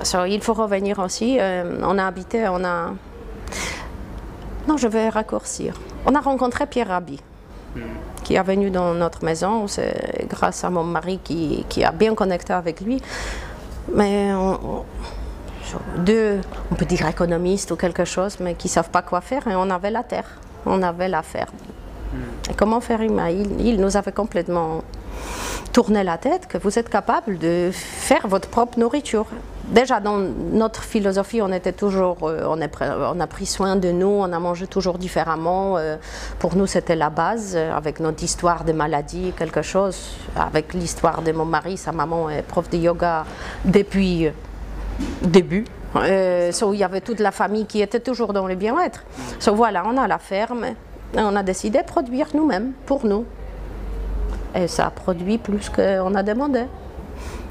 [0.02, 1.38] so, il faut revenir aussi.
[1.40, 2.92] euh, on a habité, on a.
[4.68, 5.74] Non, je vais raccourcir.
[6.06, 7.20] On a rencontré Pierre Rabhi,
[8.22, 9.66] qui est venu dans notre maison.
[9.66, 13.02] C'est grâce à mon mari qui, a bien connecté avec lui.
[13.94, 14.30] Mais
[15.98, 19.46] deux, on peut dire économistes ou quelque chose, mais qui ne savent pas quoi faire.
[19.48, 20.28] Et on avait la terre,
[20.66, 21.54] on avait la ferme.
[22.56, 24.82] Comment faire il, nous avait complètement
[25.72, 29.26] tourné la tête que vous êtes capable de faire votre propre nourriture.
[29.68, 34.30] Déjà, dans notre philosophie, on était toujours, euh, on, a pris soin de nous, on
[34.32, 35.78] a mangé toujours différemment.
[35.78, 35.96] euh,
[36.38, 40.16] pour nous, c'était la base, euh, avec notre histoire de maladie, quelque chose.
[40.36, 43.24] Avec l'histoire de mon mari, sa maman est prof de yoga
[43.64, 44.28] depuis
[45.22, 45.64] début.
[46.52, 49.04] So, il y avait toute la famille qui était toujours dans le bien-être.
[49.38, 50.74] So, voilà, on a la ferme
[51.16, 53.24] on a décidé de produire nous-mêmes, pour nous.
[54.54, 56.64] Et ça a produit plus qu'on a demandé.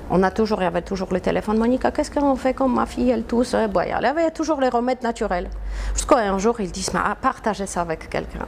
[0.09, 1.57] On a toujours, il y avait toujours le téléphone.
[1.57, 4.69] Monica, qu'est-ce qu'on fait comme ma fille, elle tousse bon, Il y avait toujours les
[4.69, 5.49] remèdes naturels.
[5.93, 8.45] Jusqu'à un jour, ils disent, ah, partagez ça avec quelqu'un.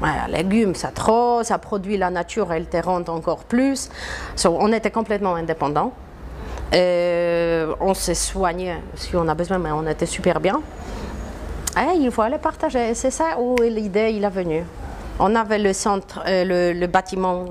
[0.00, 3.90] Voilà, légumes, ça trop, ça produit la nature, elle te rend encore plus.
[4.34, 5.92] So, on était complètement indépendants.
[6.72, 10.62] Et on s'est soigné si on a besoin, mais on était super bien.
[11.76, 12.94] Et il faut aller partager.
[12.94, 14.64] C'est ça où l'idée il est venue.
[15.22, 17.44] On avait le centre, euh, le, le bâtiment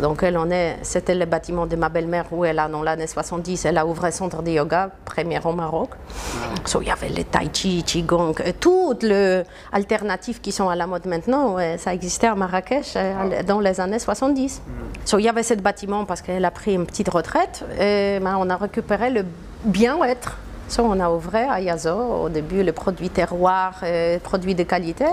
[0.00, 3.08] dans lequel on est, c'était le bâtiment de ma belle-mère où elle a, dans l'année
[3.08, 5.90] 70, elle a ouvert un centre de yoga, premier au Maroc.
[6.64, 10.76] So, il y avait le tai chi, qigong, euh, toutes les alternatives qui sont à
[10.76, 14.62] la mode maintenant, ça existait à Marrakech euh, dans les années 70.
[15.04, 18.36] So, il y avait ce bâtiment parce qu'elle a pris une petite retraite et ben,
[18.38, 19.24] on a récupéré le
[19.64, 20.36] bien-être.
[20.76, 21.90] On a ouvert à Yazo,
[22.24, 25.06] au début les produits terroirs, euh, produits de qualité,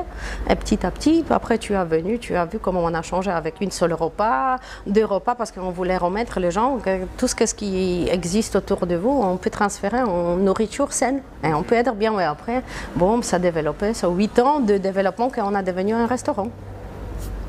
[0.50, 3.32] et petit à petit, après tu es venu, tu as vu comment on a changé
[3.32, 6.78] avec une seule repas, deux repas, parce qu'on voulait remettre les gens,
[7.18, 11.64] tout ce, qui existe autour de vous, on peut transférer en nourriture saine, et on
[11.64, 12.62] peut être bien, ouais, après,
[12.96, 16.50] bon, ça a développé, ça huit ans de développement qu'on a devenu un restaurant.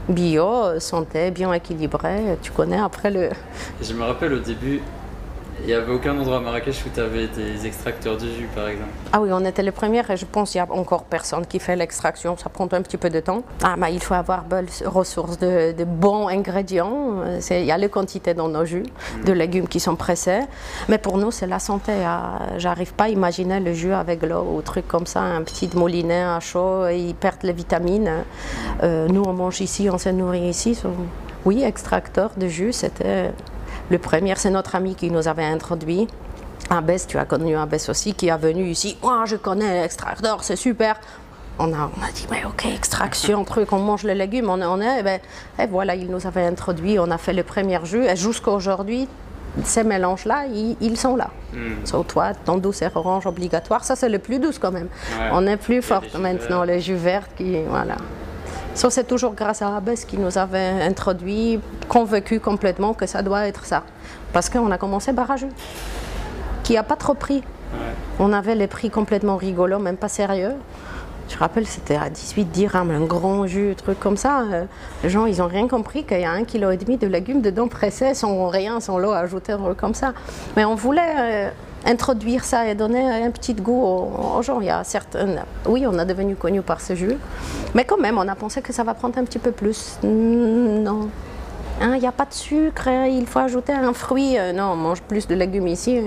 [0.08, 3.24] Bio, santé, bien équilibré, tu connais après le...
[3.24, 4.80] Et Je me rappelle au début,
[5.60, 8.68] il n'y avait aucun endroit à Marrakech où tu avais des extracteurs de jus par
[8.68, 8.90] exemple.
[9.12, 11.58] Ah oui, on était les premiers et je pense qu'il n'y a encore personne qui
[11.58, 12.36] fait l'extraction.
[12.36, 13.42] Ça prend un petit peu de temps.
[13.62, 17.22] Ah, mais il faut avoir bonne ressources de, de bons ingrédients.
[17.50, 18.84] Il y a les quantités dans nos jus,
[19.24, 20.40] de légumes qui sont pressés.
[20.88, 21.92] Mais pour nous, c'est la santé.
[22.04, 25.70] Ah, J'arrive pas à imaginer le jus avec l'eau ou truc comme ça, un petit
[25.74, 28.24] moulinet à chaud, et ils perdent les vitamines.
[28.82, 30.78] Euh, nous, on mange ici, on se nourrit ici.
[31.44, 33.32] Oui, extracteur de jus, c'était
[33.90, 34.34] le premier.
[34.36, 36.06] C'est notre ami qui nous avait introduit.
[36.70, 38.96] Abbès, tu as connu Abbès aussi, qui est venu ici.
[39.02, 40.96] Moi, je connais l'extracteur, c'est super.
[41.58, 44.80] On a, on a dit, mais ok, extraction, truc, on mange les légumes, on, on
[44.80, 45.00] est.
[45.00, 45.20] Et, ben,
[45.58, 48.04] et voilà, il nous avait introduit, on a fait le premier jus.
[48.04, 49.08] Et jusqu'à aujourd'hui,
[49.64, 51.30] ces mélanges-là, ils, ils sont là.
[51.84, 54.88] Sauf toi, ton douceur orange obligatoire, ça c'est le plus douce quand même.
[55.18, 55.28] Ouais.
[55.32, 57.62] On est plus fort maintenant, les jus verts qui.
[57.68, 57.96] Voilà.
[58.76, 63.48] Ça, c'est toujours grâce à Abbès qui nous avait introduit, convaincu complètement que ça doit
[63.48, 63.84] être ça.
[64.34, 65.48] Parce qu'on a commencé jus
[66.62, 67.42] qui n'a pas trop pris.
[68.18, 70.52] On avait les prix complètement rigolos, même pas sérieux.
[71.30, 74.42] Je rappelle, c'était à 18 dirhams, un grand jus, un truc comme ça.
[74.42, 74.64] Euh,
[75.02, 77.40] les gens, ils n'ont rien compris qu'il y a un kilo et demi de légumes
[77.40, 80.12] dedans pressés, sans rien, sans l'eau ajoutée, comme ça.
[80.54, 81.50] Mais on voulait euh,
[81.86, 84.60] introduire ça et donner un petit goût aux, aux gens.
[84.60, 85.42] Il y a certaines...
[85.66, 87.16] Oui, on a devenu connu par ce jus.
[87.74, 89.98] Mais quand même, on a pensé que ça va prendre un petit peu plus.
[90.02, 91.08] Mm, Non.
[91.78, 94.38] Hein, Il n'y a pas de sucre, hein, il faut ajouter un fruit.
[94.38, 96.00] Euh, non, on mange plus de légumes ici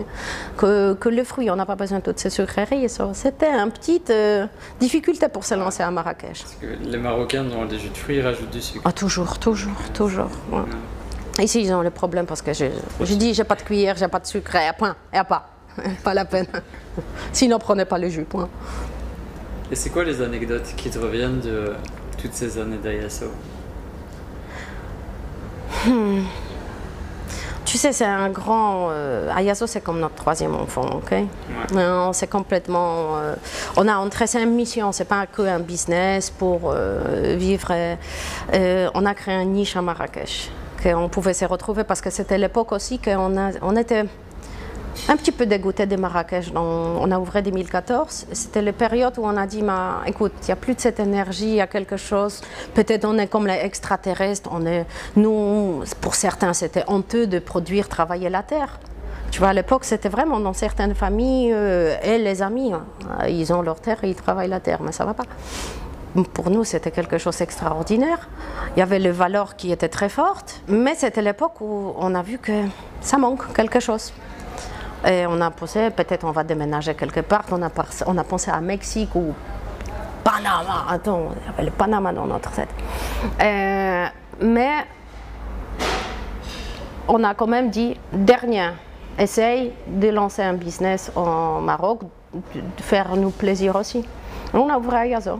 [0.57, 1.51] que, que le fruit.
[1.51, 2.89] On n'a pas besoin de toutes ces sucreries.
[3.13, 4.47] C'était une petite euh,
[4.79, 6.41] difficulté pour se lancer à Marrakech.
[6.41, 8.81] Parce que les Marocains, dans les jus de fruits, ils rajoutent du sucre.
[8.83, 10.29] Ah, toujours, toujours, toujours.
[10.51, 11.43] ouais.
[11.43, 12.65] Ici, ils ont le problème parce que je,
[13.01, 15.47] je dis j'ai pas de cuillère, j'ai pas de sucre, et point, et pas.
[16.03, 16.47] pas la peine.
[17.31, 18.49] Sinon, prenez pas le jus, point.
[19.71, 21.73] Et c'est quoi les anecdotes qui te reviennent de
[22.17, 23.27] toutes ces années d'Ayaso
[25.85, 26.21] hmm.
[27.69, 28.87] Tu sais, c'est un grand.
[28.89, 31.11] Euh, Ayaso, c'est comme notre troisième enfant, ok?
[31.11, 31.83] Ouais.
[32.13, 33.17] C'est complètement.
[33.17, 33.35] Euh,
[33.77, 37.71] on a entré, c'est une mission, c'est pas que un business pour euh, vivre.
[38.95, 40.49] on a créé une niche à Marrakech,
[40.81, 44.05] qu'on pouvait se retrouver parce que c'était l'époque aussi qu'on on était
[45.07, 46.51] un petit peu dégoûté de Marrakech.
[46.55, 48.27] on a ouvert 2014.
[48.31, 49.63] C'était la période où on a dit,
[50.05, 52.41] écoute, il n'y a plus de cette énergie, il y a quelque chose.
[52.73, 54.49] Peut-être on est comme les extraterrestres.
[54.51, 54.85] On est,
[55.15, 58.79] nous, pour certains, c'était honteux de produire, travailler la terre.
[59.31, 62.83] Tu vois, à l'époque, c'était vraiment dans certaines familles, euh, et les amis, hein.
[63.27, 65.25] ils ont leur terre et ils travaillent la terre, mais ça va pas.
[66.33, 68.27] Pour nous, c'était quelque chose d'extraordinaire.
[68.75, 72.23] Il y avait les valeurs qui étaient très fortes, mais c'était l'époque où on a
[72.23, 72.63] vu que
[73.01, 74.11] ça manque quelque chose.
[75.07, 77.43] Et on a pensé, peut-être on va déménager quelque part.
[77.51, 77.69] On a,
[78.05, 79.33] on a pensé à Mexique ou
[80.23, 80.85] Panama.
[80.89, 82.69] Attends, y avait le Panama dans notre tête.
[83.41, 84.05] Euh,
[84.41, 84.71] mais
[87.07, 88.69] on a quand même dit, dernier,
[89.17, 92.01] essaye de lancer un business en Maroc,
[92.33, 94.05] de faire nous plaisir aussi.
[94.53, 95.39] On a ouvert à.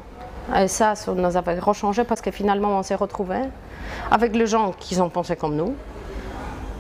[0.62, 3.44] Et ça, ça nous avait rechangé parce que finalement, on s'est retrouvés
[4.10, 5.76] avec les gens qui ont pensé comme nous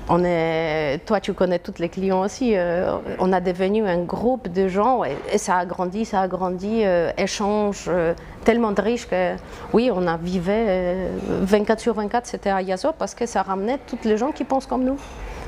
[0.09, 2.55] on est, toi, tu connais tous les clients aussi.
[2.55, 6.81] Euh, on a devenu un groupe de gens et, ça a grandi, ça a grandi,
[6.83, 9.35] euh, échange euh, tellement de riche que
[9.71, 10.95] oui, on a vivé
[11.27, 14.65] 24 sur 24, c'était à Yazo parce que ça ramenait toutes les gens qui pensent
[14.65, 14.97] comme nous.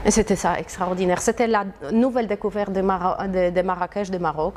[0.06, 1.22] Et c'était ça, extraordinaire.
[1.22, 2.82] C'était la nouvelle découverte de,
[3.50, 4.56] de, Marrakech, de Maroc,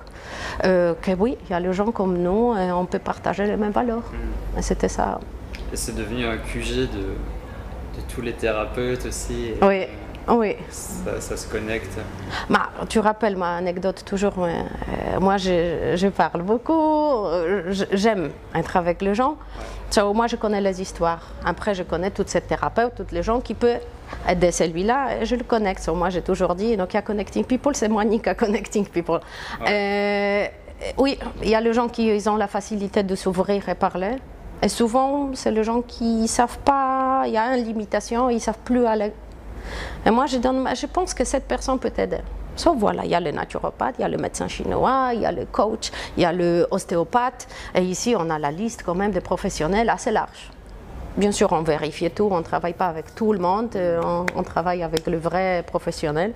[0.62, 3.72] que oui, il y a les gens comme nous et on peut partager les mêmes
[3.72, 4.10] valeurs.
[4.10, 4.58] Mm.
[4.58, 5.20] Et c'était ça.
[5.72, 7.14] Et c'est devenu un QG de
[8.14, 9.52] tous les thérapeutes aussi.
[9.62, 9.86] Oui.
[10.26, 10.56] Oui.
[10.70, 11.98] Ça, se connecte.
[12.48, 14.32] Bah, tu rappelles ma anecdote toujours.
[14.38, 17.26] Euh, moi, je, parle beaucoup.
[17.92, 19.36] J'aime être avec les gens.
[20.14, 21.28] moi, je connais les histoires.
[21.44, 23.80] Après, je connais toutes ces thérapeutes, tous les gens qui peuvent
[24.26, 25.24] aider celui-là.
[25.24, 25.86] Je le connecte.
[25.88, 29.20] moi, j'ai toujours dit, donc il y a Connecting People, c'est moi, Nika Connecting People.
[29.68, 30.46] Euh,
[30.96, 34.16] oui, il y a les gens qui ils ont la facilité de s'ouvrir et parler.
[34.62, 38.36] Et souvent, c'est les gens qui ne savent pas, il y a une limitation, ils
[38.36, 39.12] ne savent plus aller.
[40.06, 42.20] Et moi, je, pense que cette personne peut aider.
[42.56, 45.26] Sauf voilà, il y a le naturopathe, il y a le médecin chinois, il y
[45.26, 47.48] a le coach, il y a le ostéopathe.
[47.74, 50.50] Et ici, on a la liste quand même de professionnels assez large.
[51.16, 54.02] Bien sûr, on vérifie tout, on ne travaille pas avec tout le monde, euh,
[54.34, 56.32] on, travaille avec le vrai professionnel,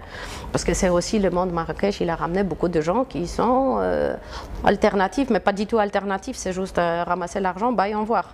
[0.52, 3.78] parce que c'est aussi le monde Marrakech, il a ramené beaucoup de gens qui sont
[3.80, 4.14] euh,
[4.62, 8.30] alternatifs, mais pas du tout alternatifs, c'est juste euh, ramasser l'argent, bah, et en voir.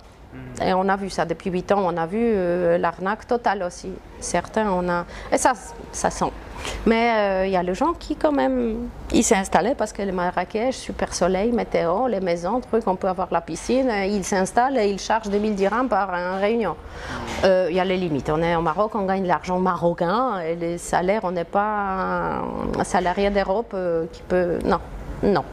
[0.59, 0.63] Mm.
[0.63, 2.33] Et on a vu ça depuis 8 ans, on a vu
[2.77, 3.91] l'arnaque totale aussi.
[4.19, 5.05] Certains, on a.
[5.31, 5.53] Et ça,
[5.91, 6.31] ça sent.
[6.85, 10.11] Mais il euh, y a les gens qui, quand même, ils s'installaient parce que le
[10.11, 14.77] Marrakech, super soleil, météo, les maisons, trucs, on peut avoir la piscine, euh, ils s'installent
[14.77, 16.75] et ils chargent 2000 dirhams par une réunion.
[17.43, 18.29] Il euh, y a les limites.
[18.29, 22.41] On est au Maroc, on gagne l'argent marocain et les salaires, on n'est pas
[22.77, 23.75] un salarié d'Europe
[24.11, 24.59] qui peut.
[24.63, 24.79] Non,
[25.23, 25.43] non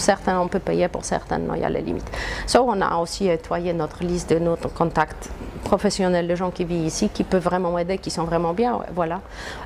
[0.00, 2.10] certains, on peut payer, pour certains, non, il y a les limites.
[2.46, 5.30] So, on a aussi nettoyé notre liste de nos contacts
[5.64, 9.20] professionnels, les gens qui vivent ici, qui peuvent vraiment aider, qui sont vraiment bien, voilà.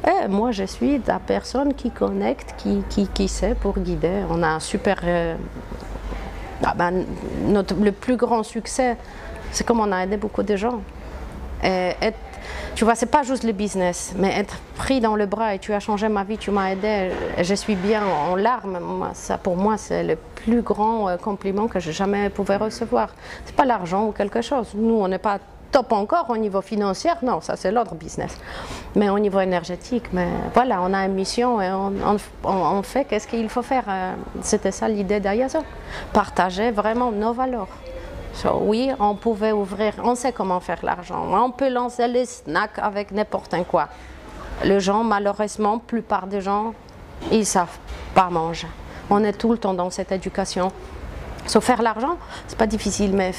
[0.07, 4.23] Et moi, je suis la personne qui connecte, qui, qui, qui sait pour guider.
[4.31, 4.99] On a un super...
[5.05, 5.37] Euh,
[6.65, 7.05] ah ben,
[7.47, 8.97] notre, le plus grand succès,
[9.51, 10.81] c'est comme on a aidé beaucoup de gens.
[11.65, 12.19] Et être
[12.75, 15.73] tu vois, c'est pas juste le business, mais être pris dans le bras et tu
[15.73, 17.11] as changé ma vie, tu m'as aidé,
[17.41, 19.11] je suis bien en larmes.
[19.15, 23.11] Ça, pour moi, c'est le plus grand euh, compliment que j'ai jamais pouvais recevoir.
[23.45, 24.69] C'est pas l'argent ou quelque chose.
[24.75, 25.39] Nous, on n'est pas
[25.71, 28.39] top encore au niveau financier, non, ça c'est l'autre business.
[28.95, 33.49] Mais au niveau énergétique, mais voilà, on a une mission et on, fait qu'est-ce qu'il
[33.49, 33.85] faut faire.
[33.89, 34.13] Euh,
[34.43, 35.61] c'était ça l'idée d'Ayazo.
[36.13, 37.69] Partager vraiment nos valeurs
[38.61, 41.27] oui, on pouvait ouvrir, on sait comment faire l'argent.
[41.33, 43.89] On peut lancer les snacks avec n'importe quoi.
[44.65, 46.75] Les gens, malheureusement, la plupart des gens,
[47.31, 47.79] ils ne savent
[48.15, 48.69] pas manger.
[49.11, 50.73] On est tout le temps dans cette éducation.
[51.47, 52.17] Sauf faire l'argent,
[52.47, 53.33] c'est pas difficile, mais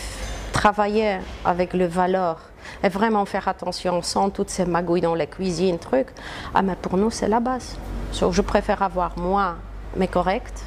[0.52, 2.40] travailler avec le valeur
[2.84, 6.10] et vraiment faire attention sans toutes ces magouilles dans la cuisine, trucs,
[6.54, 7.78] ah, mais pour nous, c'est la base.
[8.14, 9.56] je préfère avoir moi,
[9.96, 10.64] mais correct,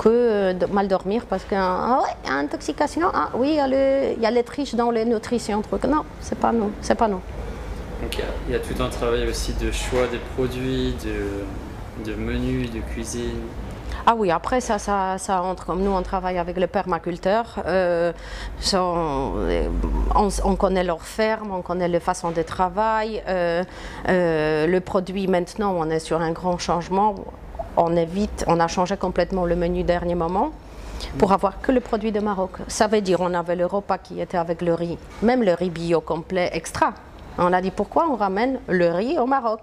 [0.00, 3.68] que euh, de mal dormir parce que ah ouais, intoxication, ah oui, il y, a
[3.68, 5.84] le, il y a les triches dans les nutritions, trucs.
[5.84, 7.20] Non, c'est pas nous, c'est pas nous.
[8.02, 12.70] Donc il y, a tout un travail aussi de choix des produits, de, de menus,
[12.72, 13.42] de cuisine.
[14.06, 15.66] Ah oui, après ça, ça, ça entre.
[15.66, 17.62] Comme nous, on travaille avec les permaculteurs.
[17.66, 18.12] Euh,
[18.72, 23.22] on connaît leur ferme, on connaît les façons de travail.
[23.28, 23.62] euh,
[24.08, 27.14] euh, le produit, maintenant, on est sur un grand changement.
[27.76, 30.50] On évite, on a changé complètement le menu dernier moment
[31.18, 32.52] pour avoir que le produit de Maroc.
[32.68, 35.70] Ça veut dire on avait le repas qui était avec le riz, même le riz
[35.70, 36.92] bio complet extra.
[37.38, 39.60] On a dit pourquoi on ramène le riz au Maroc?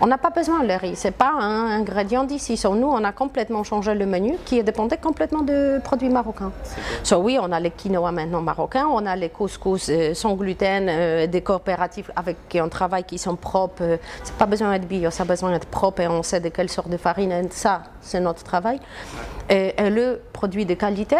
[0.00, 2.56] On n'a pas besoin de riz, c'est pas un ingrédient d'ici.
[2.56, 6.52] So, nous, on a complètement changé le menu qui dépendait complètement de produits marocains.
[7.02, 10.88] So, oui, on a les quinoa maintenant marocains, on a les couscous euh, sans gluten,
[10.88, 13.82] euh, des coopératives avec qui on travaille qui sont propres.
[13.82, 16.48] Euh, c'est pas besoin d'être bio, ça a besoin d'être propre et on sait de
[16.48, 17.32] quelle sorte de farine.
[17.32, 18.80] Et ça, c'est notre travail.
[19.48, 21.16] Et, et le produit de qualité,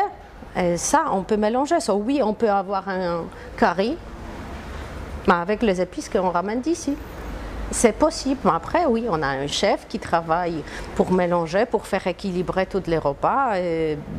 [0.56, 1.80] et ça, on peut mélanger.
[1.80, 3.24] So, oui, on peut avoir un
[3.56, 3.96] curry,
[5.26, 6.96] mais avec les épices qu'on ramène d'ici.
[7.70, 10.62] C'est possible, après, oui, on a un chef qui travaille
[10.94, 13.54] pour mélanger, pour faire équilibrer tous les repas.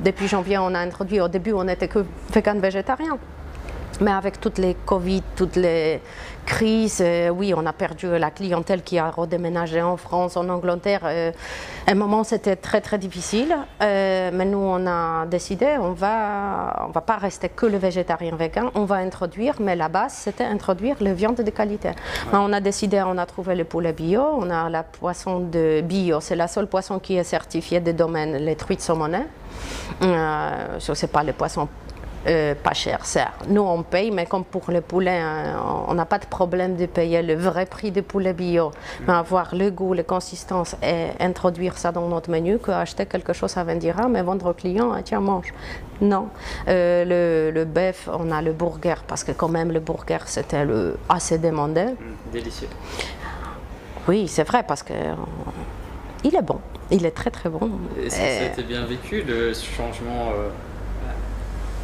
[0.03, 3.17] Depuis janvier, on a introduit, au début, on n'était que vegan végétarien.
[4.01, 6.01] Mais avec toutes les Covid, toutes les
[6.45, 11.01] crises, euh, oui, on a perdu la clientèle qui a redéménagé en France, en Angleterre.
[11.03, 11.31] Euh,
[11.87, 13.55] à un moment, c'était très, très difficile.
[13.81, 18.35] Euh, mais nous, on a décidé, on va, on va pas rester que le végétarien
[18.35, 21.91] vegan, on va introduire, mais la base, c'était introduire les viandes de qualité.
[22.31, 26.19] On a décidé, on a trouvé le poulet bio, on a la poisson de bio,
[26.21, 29.27] c'est la seule poisson qui est certifiée des domaines, les truites saumonais.
[30.01, 31.67] Euh, ce n'est pas les poissons
[32.27, 33.45] euh, pas cher, certes.
[33.47, 35.57] Nous, on paye, mais comme pour le poulet, hein,
[35.87, 38.71] on n'a pas de problème de payer le vrai prix du poulet bio.
[39.07, 43.33] Mais avoir le goût, la consistance et introduire ça dans notre menu, que acheter quelque
[43.33, 45.53] chose à 20 dirhams et vendre au client, ah, tiens, mange.
[46.01, 46.29] Non.
[46.67, 50.65] Euh, le, le bœuf, on a le burger, parce que quand même, le burger, c'était
[50.65, 51.85] le, assez demandé.
[52.31, 52.69] Délicieux.
[54.07, 55.13] Oui, c'est vrai, parce que euh,
[56.23, 56.59] il est bon.
[56.91, 57.71] Il est très, très bon.
[57.99, 60.49] Et ça, ça a été bien vécu, le changement euh,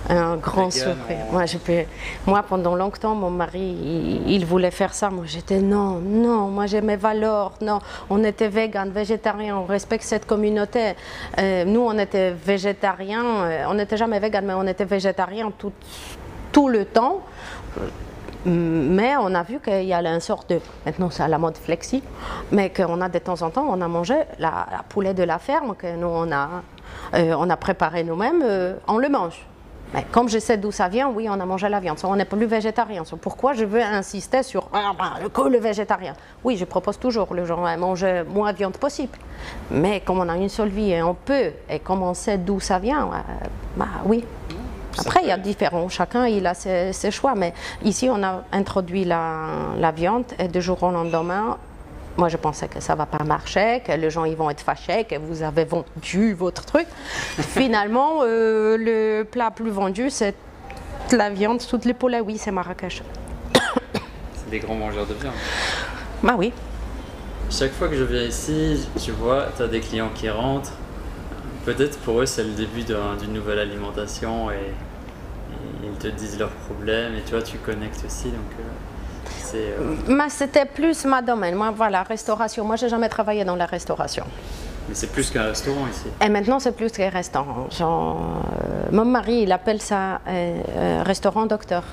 [0.10, 1.86] Un grand on- Moi, je peux-
[2.26, 5.10] moi, pendant longtemps, mon mari, il, il voulait faire ça.
[5.10, 6.48] Moi, j'étais non, non.
[6.50, 7.54] Moi, j'ai mes valeurs.
[7.62, 9.56] Non, on était vegan, végétarien.
[9.58, 10.94] On respecte cette communauté.
[11.40, 13.24] Euh, nous, on était végétariens.
[13.24, 15.72] euh, on n'était jamais vegan, mais on était végétarien tout,
[16.52, 17.22] tout le temps.
[18.44, 20.60] Mais on a vu qu'il y a une sorte de.
[20.86, 22.02] Maintenant, c'est à la mode flexi.
[22.52, 25.38] Mais qu'on a de temps en temps, on a mangé la, la poulet de la
[25.38, 26.50] ferme que nous, on a,
[27.14, 28.42] euh, on a préparé nous-mêmes.
[28.44, 29.46] euh, on le mange.
[29.94, 31.98] Mais comme je sais d'où ça vient, oui, on a mangé la viande.
[32.04, 33.04] On n'est plus végétarien.
[33.22, 34.94] Pourquoi je veux insister sur ah,
[35.34, 36.14] que le végétarien?
[36.44, 39.18] Oui, je propose toujours le genre à manger moins de viande possible.
[39.70, 42.60] Mais comme on a une seule vie et on peut, et comme on sait d'où
[42.60, 44.24] ça vient, euh, bah oui.
[44.98, 48.44] Après, il y a différents, chacun il a ses, ses choix, mais ici on a
[48.52, 51.58] introduit la, la viande et de jour au lendemain,
[52.18, 55.06] moi je pensais que ça va pas marcher, que les gens ils vont être fâchés,
[55.06, 56.88] que vous avez vendu votre truc.
[57.40, 60.36] Finalement, euh, le plat plus vendu c'est
[61.12, 63.02] la viande, toutes les poulets, oui, c'est Marrakech.
[64.36, 65.34] c'est des grands mangeurs de viande.
[66.24, 66.54] Bah oui.
[67.50, 70.72] Chaque fois que je viens ici, tu vois, tu as des clients qui rentrent.
[71.66, 76.40] Peut-être pour eux, c'est le début d'un- d'une nouvelle alimentation et, et ils te disent
[76.40, 78.30] leurs problèmes et toi, tu connectes aussi.
[78.30, 78.64] Donc, euh,
[79.58, 81.56] euh, Mais c'était plus ma domaine.
[81.56, 82.66] Moi, voilà, restauration.
[82.66, 84.26] Moi, j'ai jamais travaillé dans la restauration.
[84.88, 86.08] mais c'est plus qu'un restaurant ici.
[86.24, 87.68] Et maintenant, c'est plus qu'un restaurant.
[87.70, 91.84] Genre, euh, mon mari, il appelle ça euh, euh, restaurant docteur.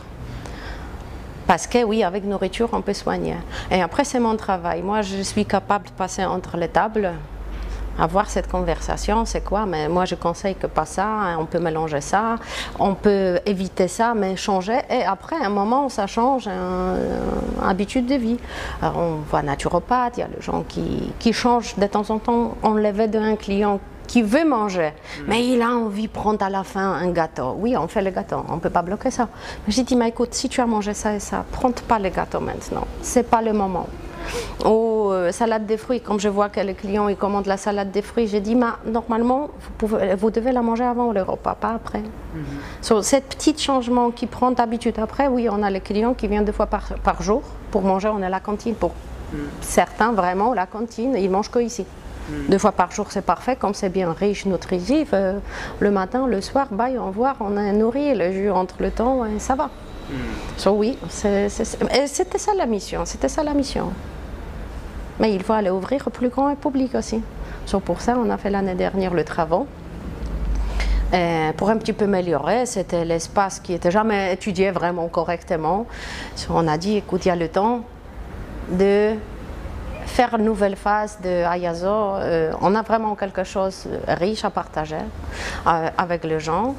[1.47, 3.37] Parce que oui, avec nourriture, on peut soigner.
[3.71, 4.83] Et après, c'est mon travail.
[4.83, 7.13] Moi, je suis capable de passer entre les tables,
[7.99, 9.67] avoir cette conversation, c'est quoi?
[9.67, 12.37] Mais moi, je conseille que pas ça, hein, on peut mélanger ça,
[12.79, 14.79] on peut éviter ça, mais changer.
[14.91, 16.97] Et après, à un moment, ça change, un
[17.63, 18.39] habitude de vie.
[18.83, 22.19] Alors, on voit naturopathe, il y a les gens qui, qui changent de temps en
[22.19, 22.57] temps.
[22.63, 24.95] On levait d'un client qui veut manger,
[25.27, 27.55] mais il a envie de prendre à la fin un gâteau.
[27.59, 29.29] Oui, on fait le gâteau, on ne peut pas bloquer ça.
[29.69, 32.41] J'ai dit, mais écoute, si tu as mangé ça et ça, prends pas le gâteau
[32.41, 33.87] maintenant, c'est pas le moment.
[34.65, 37.91] Ou euh, salade des fruits, comme je vois que les clients ils commandent la salade
[37.91, 41.55] des fruits, j'ai dit, mais normalement, vous, pouvez, vous devez la manger avant le repas,
[41.55, 42.03] pas après.
[42.81, 46.45] So, cette petite changement qui prend d'habitude après, oui, on a les clients qui viennent
[46.45, 48.75] deux fois par, par jour pour manger, on est à la cantine.
[48.75, 48.93] Pour
[49.61, 51.85] certains, vraiment, la cantine, ils mangent que ici.
[52.49, 55.11] Deux fois par jour, c'est parfait, comme c'est bien riche, nutritif.
[55.15, 55.39] euh,
[55.81, 59.25] le matin, le soir, bye, on voit, on est nourri, le jus entre le temps,
[59.25, 59.71] et ça va.
[60.57, 63.93] So, oui, c'était ça la mission, c'était ça la mission.
[65.21, 67.23] Mais il faut aller ouvrir au plus grand public aussi.
[67.67, 69.67] So, pour ça, on a fait l'année dernière le travaux.
[71.15, 75.87] Euh, pour un petit peu améliorer, c'était l'espace qui n'était jamais étudié vraiment correctement.
[76.51, 77.81] On a dit, écoute, il y a le temps
[78.71, 79.15] de
[80.09, 84.51] faire une nouvelle phase de Ayazo, euh, on a vraiment quelque chose de riche à
[84.51, 84.97] partager
[85.67, 86.75] euh, avec les gens.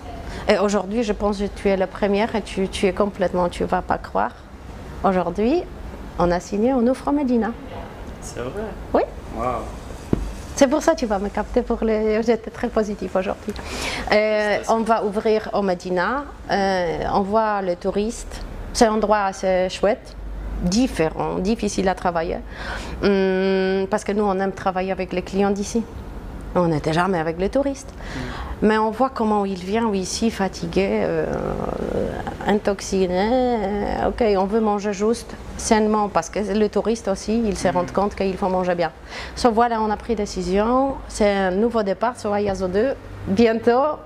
[0.48, 3.68] Et aujourd'hui, je pense que tu es la première et tu, es complètement, tu ne
[3.68, 4.34] vas pas croire.
[5.04, 5.64] Aujourd'hui,
[6.18, 7.52] on a signé un offre Medina.
[8.22, 8.64] C'est vrai
[8.94, 9.02] Oui.
[9.38, 9.64] Waouh
[10.56, 12.22] C'est pour ça que tu vas me capter pour les.
[12.24, 13.54] J'étais très positif aujourd'hui.
[14.12, 16.26] Euh, on va ouvrir au Medina.
[16.52, 18.42] Euh, on voit les touristes.
[18.74, 20.16] C'est un endroit assez chouette,
[20.62, 22.38] différent, difficile à travailler.
[23.04, 25.84] Hum, parce que nous, on aime travailler avec les clients d'ici.
[26.56, 27.94] On n'était jamais avec les touristes.
[28.62, 31.26] Mais on voit comment il vient ici fatigué, euh,
[32.46, 33.08] intoxiqué.
[34.08, 38.16] Ok, on veut manger juste, sainement, parce que le touriste aussi, il se rend compte
[38.16, 38.92] qu'il faut manger bien.
[39.36, 40.96] So, voilà, on a pris décision.
[41.08, 42.94] C'est un nouveau départ sur Ayazo 2.
[43.28, 43.98] Bientôt,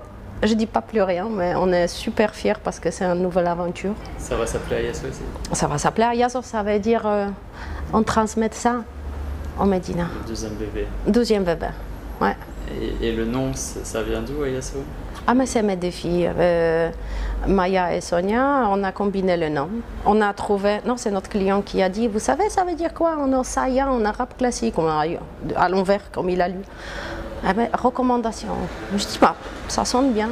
[0.42, 3.46] je dis pas plus rien, mais on est super fiers parce que c'est une nouvelle
[3.46, 3.94] aventure.
[4.18, 5.22] Ça va s'appeler Ayaso aussi?
[5.52, 7.26] Ça va s'appeler Ayazo, ça veut dire euh,
[7.92, 8.84] on transmet ça
[9.58, 10.06] au Medina.
[10.22, 10.86] Le deuxième bébé.
[11.06, 11.68] Douzième bébé.
[12.20, 12.36] Ouais.
[13.00, 14.78] Et, le nom, ça vient d'où Ayaso
[15.26, 16.90] Ah, mais c'est mes deux filles, euh,
[17.46, 18.68] Maya et Sonia.
[18.70, 19.68] On a combiné le nom.
[20.06, 20.78] On a trouvé.
[20.86, 23.16] Non, c'est notre client qui a dit Vous savez, ça veut dire quoi?
[23.18, 24.74] En osaya, en arabe classique,
[25.56, 26.60] à l'envers, comme il a lu.
[27.46, 28.48] Ah ben, recommandation.
[28.96, 29.36] Je dis pas,
[29.68, 30.30] ça sonne bien.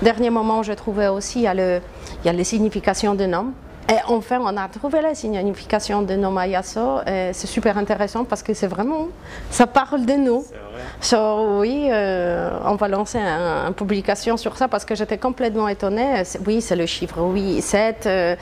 [0.00, 1.80] Dernier moment, j'ai trouvé aussi, il y a, le,
[2.22, 3.46] il y a les significations de nom.
[3.92, 7.00] Et enfin, on a trouvé la signification de nom Ayaso.
[7.06, 9.08] et C'est super intéressant parce que c'est vraiment,
[9.50, 10.40] ça parle de nous.
[10.40, 15.18] Vrai So, oui, euh, on va lancer un- une publication sur ça parce que j'étais
[15.18, 16.22] complètement étonnée.
[16.46, 18.06] Oui, c'est le chiffre, oui, 7.
[18.06, 18.34] euh,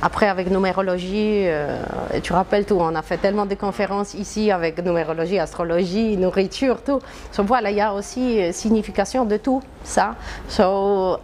[0.00, 1.76] après, avec numérologie, euh,
[2.22, 7.00] tu rappelles tout, on a fait tellement de conférences ici avec numérologie, astrologie, nourriture, tout.
[7.32, 10.14] So, voilà, il y a aussi signification de tout ça.
[10.48, 10.62] So,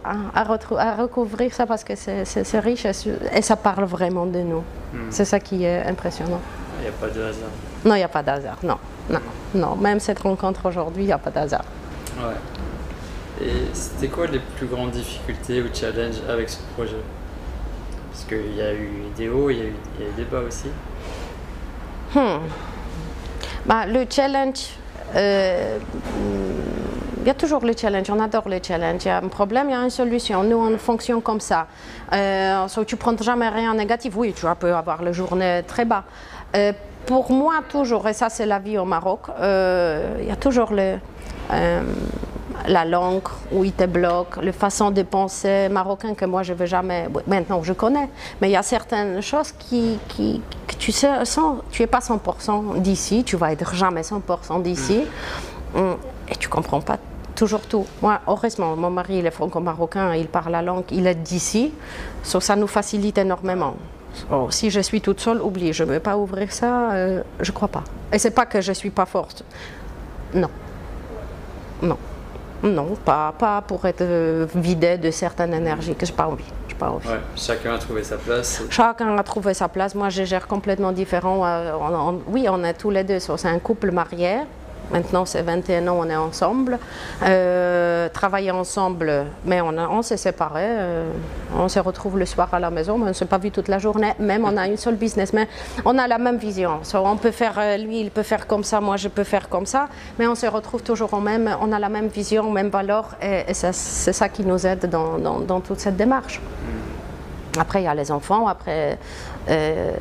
[0.03, 2.91] à, à retrou- à recouvrir ça parce que c'est riche et,
[3.37, 4.63] et ça parle vraiment de nous.
[5.09, 6.41] C'est ça qui est impressionnant.
[6.79, 7.49] Il n'y a pas de hasard.
[7.85, 8.77] Non, il n'y a pas d'hasard, non,
[9.09, 9.19] non,
[9.55, 9.75] non.
[9.75, 11.65] Même cette rencontre aujourd'hui, il n'y a pas d'hasard.
[12.17, 13.45] Ouais.
[13.45, 17.01] Et c'était quoi les plus grandes difficultés ou challenges avec ce projet?
[18.11, 20.13] Parce qu'il y a eu des hauts, il y a eu, il y a eu
[20.13, 20.67] des bas aussi.
[23.65, 24.77] Bah, le challenge,
[25.15, 25.79] euh,
[27.23, 29.05] il y a toujours le challenge, on adore le challenge.
[29.05, 30.43] Il y a un problème, il y a une solution.
[30.43, 31.67] Nous, on fonctionne comme ça.
[32.13, 34.13] Euh, tu ne prends jamais rien négatif.
[34.15, 36.03] Oui, tu peux avoir le journée très bas.
[36.55, 36.73] Euh,
[37.05, 40.71] pour moi, toujours, et ça c'est la vie au Maroc, euh, il y a toujours
[40.71, 40.97] le,
[41.51, 41.81] euh,
[42.67, 46.57] la langue où il te bloque, la façon de penser marocain que moi je ne
[46.59, 47.09] veux jamais.
[47.27, 48.07] Maintenant, je connais,
[48.39, 51.99] mais il y a certaines choses qui, qui- que tu sais, sans- tu n'es pas
[51.99, 55.03] 100% d'ici, tu vas être jamais 100% d'ici,
[55.75, 55.97] Hum,
[56.29, 56.97] et tu comprends pas
[57.35, 57.85] toujours tout.
[58.01, 61.73] Moi, heureusement, mon mari il est franco-marocain, il parle la langue, il est d'ici,
[62.23, 63.75] so, ça nous facilite énormément.
[64.13, 67.51] So, si je suis toute seule, oublie, je ne veux pas ouvrir ça, euh, je
[67.51, 67.83] crois pas.
[68.11, 69.43] Et c'est pas que je suis pas forte,
[70.33, 70.49] non.
[71.81, 71.97] Non.
[72.61, 76.45] Non, pas, pas pour être euh, vidé de certaines énergies que je n'ai pas envie.
[76.79, 77.07] Pas envie.
[77.07, 78.63] Ouais, chacun a trouvé sa place.
[78.71, 79.93] Chacun a trouvé sa place.
[79.93, 81.45] Moi, je gère complètement différent.
[81.45, 83.19] Euh, on- on- oui, on est tous les deux.
[83.19, 84.37] C'est un couple marié.
[84.93, 86.77] Maintenant, c'est 21 ans, on est ensemble.
[87.23, 90.61] Euh, travailler ensemble, mais on, on s'est séparés.
[90.67, 91.09] euh,
[91.57, 93.67] on se retrouve le soir à la maison, mais on ne s'est pas vu toute
[93.69, 94.13] la journée.
[94.19, 95.47] Même on a une seule business, mais
[95.83, 96.79] on a la même vision.
[96.83, 99.49] So, on peut faire, euh, lui, il peut faire comme ça, moi, je peux faire
[99.49, 99.87] comme ça,
[100.19, 101.49] mais on se retrouve toujours au même.
[101.59, 105.59] On a la même vision, même valeur, et, et c'est ça qui nous aide dans,
[105.61, 106.39] toute cette démarche.
[107.59, 108.97] Après, il y a les enfants, après,
[109.49, 109.91] euh,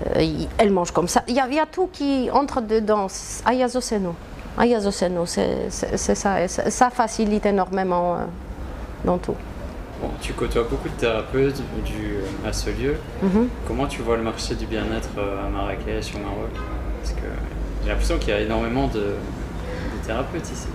[0.59, 1.23] elles mangent comme ça.
[1.29, 3.07] Il y, y a tout qui entre dedans.
[3.47, 4.15] Ayazo, c'est nous.
[4.59, 5.27] Ayazo, c'est nous.
[5.27, 6.43] C'est ça.
[6.43, 6.91] Et ça.
[6.91, 8.19] facilite énormément euh,
[9.05, 9.37] dans tout.
[10.01, 12.97] Bon, tu côtoies beaucoup de thérapeutes du, à ce lieu.
[13.23, 13.49] Mhm.
[13.67, 16.51] Comment tu vois le marché du bien-être euh, à Marrakech, au Maroc?
[17.01, 17.27] Parce que
[17.83, 20.69] j'ai l'impression qu'il y a énormément de, de thérapeutes ici.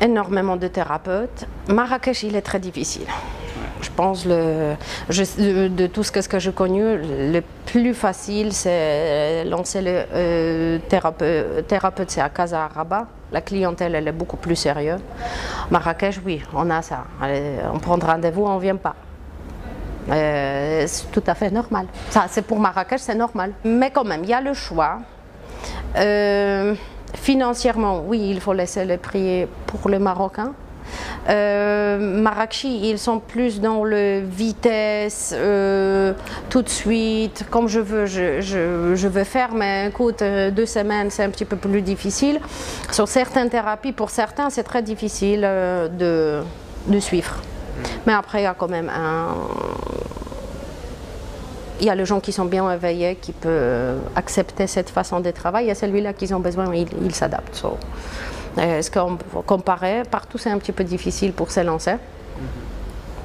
[0.00, 1.46] Énormément de thérapeutes.
[1.68, 3.06] Marrakech, il est très difficile.
[3.82, 4.74] Je pense le,
[5.08, 12.10] de, tout ce que, ce j'ai connu, le plus facile, c'est lancer le euh, thérapeute,
[12.10, 13.06] c'est à Casa Rabat.
[13.32, 15.00] La clientèle, elle est beaucoup plus sérieuse.
[15.70, 17.04] Marrakech, oui, on a ça.
[17.72, 18.94] On prend rendez-vous, on ne vient pas.
[20.10, 21.86] Euh, c'est tout à fait normal.
[22.10, 23.52] Ça, c'est pour Marrakech, c'est normal.
[23.64, 24.98] Mais quand même, il y a le choix.
[25.96, 26.74] Euh,
[27.14, 30.52] financièrement, oui, il faut laisser le prix pour les Marocains.
[31.28, 32.24] Euh,
[32.64, 36.12] ils sont plus dans le vitesse, euh,
[36.50, 40.66] tout de suite, comme je veux, je, je, je veux faire, mais écoute, euh, deux
[40.66, 42.40] semaines, c'est un petit peu plus difficile.
[42.90, 46.42] Sur certaines thérapies, pour certains, c'est très difficile euh, de,
[46.92, 47.36] de suivre.
[48.06, 49.34] Mais après, il y a quand même un,
[51.80, 55.30] il y a les gens qui sont bien éveillés, qui peuvent accepter cette façon de
[55.30, 55.64] travail.
[55.64, 57.56] Il y a celui-là qui ont besoin, ils il s'adaptent.
[57.56, 57.76] So,
[58.58, 61.94] est-ce qu'on comparer Partout, c'est un petit peu difficile pour se lancer.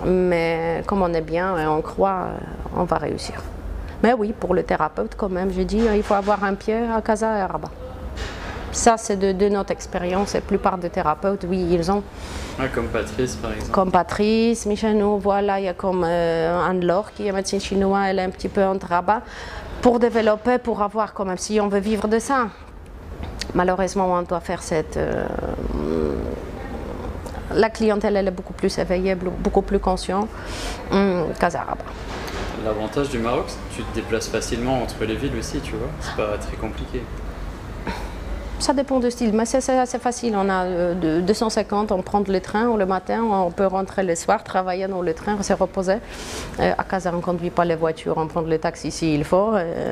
[0.06, 2.28] Mais comme on est bien et on croit,
[2.76, 3.42] on va réussir.
[4.04, 7.02] Mais oui, pour le thérapeute, quand même, j'ai dit, il faut avoir un pied à
[7.02, 7.72] Casa et à Rabat.
[8.72, 10.34] Ça, c'est de, notre expérience.
[10.34, 12.04] La plupart des thérapeutes, oui, ils ont.
[12.76, 13.72] comme Patrice, par exemple.
[13.72, 18.20] Comme Patrice, Michel voilà, il y a comme euh, Anne-Laure qui est médecine chinoise, elle
[18.20, 19.24] est un petit peu en Rabat.
[19.82, 22.48] Pour développer, pour avoir quand même, si on veut vivre de ça,
[23.58, 24.98] malheureusement, on doit faire cette.
[24.98, 25.26] Euh,
[27.54, 30.30] la clientèle, elle est beaucoup plus éveillée, beaucoup plus consciente
[30.92, 31.90] hum, Rabat.
[32.64, 35.90] L'avantage du Maroc, c'est que tu te déplaces facilement entre les villes aussi, tu vois.
[36.02, 37.02] C'est pas très compliqué.
[38.60, 40.36] Ça dépend du style, mais c'est assez facile.
[40.36, 44.44] On a euh, 250, on prend le train le matin, on peut rentrer le soir,
[44.44, 45.98] travailler dans le train, se reposer.
[46.60, 49.52] Euh, à Casa, on ne conduit pas les voitures, on prend le taxi s'il faut,
[49.54, 49.92] euh,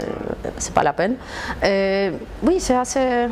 [0.57, 1.15] c'est pas la peine.
[1.63, 2.11] Euh,
[2.41, 3.27] oui, c'est assez.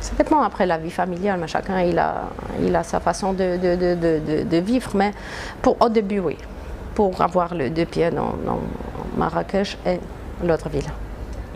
[0.00, 2.22] Ça dépend après la vie familiale, mais chacun il a,
[2.62, 4.90] il a sa façon de, de, de, de vivre.
[4.94, 5.12] Mais
[5.60, 6.36] pour, au début, oui,
[6.94, 8.60] pour avoir le deux pieds dans, dans
[9.16, 9.98] Marrakech et
[10.44, 10.90] l'autre ville.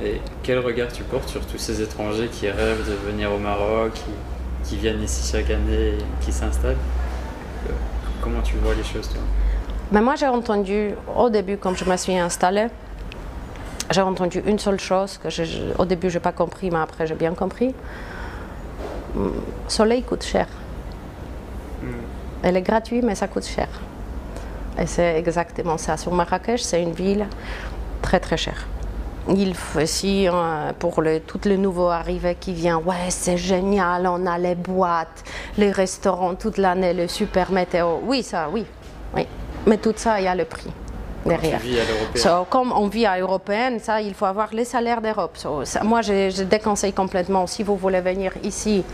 [0.02, 3.92] Et quel regard tu portes sur tous ces étrangers qui rêvent de venir au Maroc,
[4.64, 6.76] qui, viennent ici chaque année et qui s'installent?
[7.68, 7.72] Euh,
[8.20, 9.20] Comment tu vois les choses, toi?
[9.92, 12.66] Mais Moi, j'ai entendu, au début, quand je me suis installée,
[13.90, 15.28] j'ai entendu une seule chose que
[15.80, 17.74] au début, je n'ai pas compris, mais après, j'ai bien compris.
[19.16, 19.32] Le
[19.68, 20.46] soleil coûte cher.
[21.82, 21.92] Hmm.
[22.42, 23.68] Elle est gratuite, mais ça coûte cher.
[24.78, 25.96] Et c'est exactement ça.
[25.96, 27.26] Sur Marrakech, c'est une ville
[28.02, 28.66] très très chère.
[29.28, 34.06] Il faut aussi, euh, pour le, toutes les nouveaux arrivés qui viennent, ouais, c'est génial,
[34.06, 35.24] on a les boîtes,
[35.56, 38.00] les restaurants toute l'année, le super météo.
[38.02, 38.66] Oui, ça, oui,
[39.16, 39.26] oui.
[39.66, 40.70] Mais tout ça, il y a le prix
[41.24, 41.60] derrière.
[42.14, 45.36] So, comme on vit à européenne, ça, il faut avoir les salaires d'Europe.
[45.82, 47.46] moi, je, je déconseille complètement.
[47.46, 48.84] Si vous voulez venir ici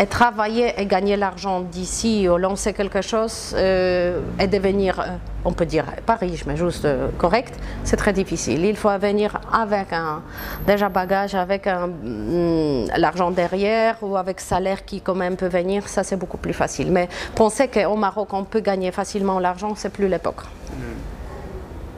[0.00, 5.04] et travailler et gagner l'argent d'ici ou lancer quelque chose euh, et devenir, euh,
[5.44, 8.64] on peut dire, pas riche, mais juste euh, correct, c'est très difficile.
[8.64, 10.22] Il faut venir avec un
[10.66, 16.02] déjà bagage, avec mm, l'argent derrière ou avec salaire qui quand même peut venir, ça
[16.02, 16.90] c'est beaucoup plus facile.
[16.90, 20.44] Mais penser qu'au Maroc on peut gagner facilement l'argent, c'est plus l'époque.
[20.72, 21.19] Mm.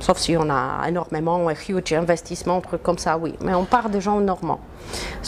[0.03, 3.34] Sauf si on a énormément, un huge investissement, trucs comme ça, oui.
[3.40, 4.59] Mais on part de gens normands.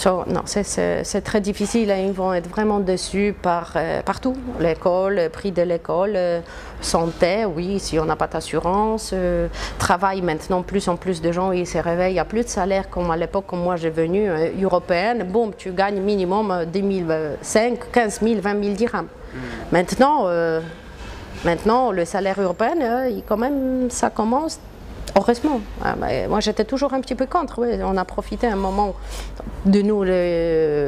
[0.04, 4.34] non, c'est très difficile et ils vont être vraiment déçus par, euh, partout.
[4.58, 6.40] L'école, le prix de l'école, euh,
[6.80, 9.46] santé, oui, si on n'a pas d'assurance, euh,
[9.78, 12.48] travail maintenant, plus en plus de gens, ils se réveillent, il n'y a plus de
[12.48, 14.28] salaire comme à l'époque, comme moi j'ai venu,
[14.60, 17.04] européenne, boum, tu gagnes minimum 10
[17.42, 19.04] 5, 15 000, 20 000 dirhams.
[19.04, 19.38] Mm.
[19.70, 20.26] Maintenant,
[21.44, 24.58] Maintenant, le salaire urbain, euh, quand même, ça commence
[25.16, 25.60] Heureusement.
[25.84, 25.94] Ah,
[26.28, 27.64] moi, j'étais toujours un petit peu contre.
[27.84, 28.96] On a profité un moment
[29.64, 30.04] de nous,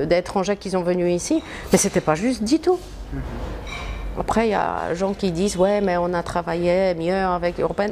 [0.07, 2.77] d'étrangers qui sont venus ici, mais c'était pas juste du tout.
[3.15, 4.21] Mm-hmm.
[4.21, 7.59] Après, il y a des gens qui disent Ouais, mais on a travaillé mieux avec
[7.59, 7.91] Urbain.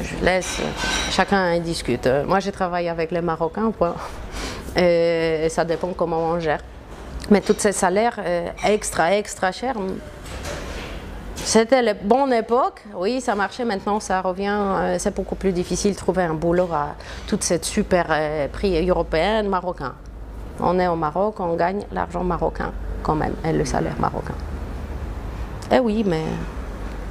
[0.00, 0.60] Je laisse,
[1.10, 2.08] chacun discute.
[2.26, 3.72] Moi, j'ai travaillé avec les Marocains,
[4.76, 6.60] Et, ça dépend comment on gère.
[7.30, 9.76] Mais tous ces salaires euh, extra, extra chers,
[11.44, 13.64] c'était la bonne époque, oui, ça marchait.
[13.64, 14.58] Maintenant, ça revient.
[14.58, 16.94] Euh, c'est beaucoup plus difficile de trouver un boulot à
[17.26, 19.94] toute cette super euh, prix européen, marocain.
[20.60, 22.72] On est au Maroc, on gagne l'argent marocain
[23.02, 24.34] quand même, et le salaire marocain.
[25.72, 26.24] Eh oui, mais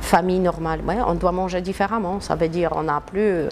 [0.01, 2.19] famille normale, ouais, on doit manger différemment.
[2.19, 3.49] Ça veut dire on n'a plus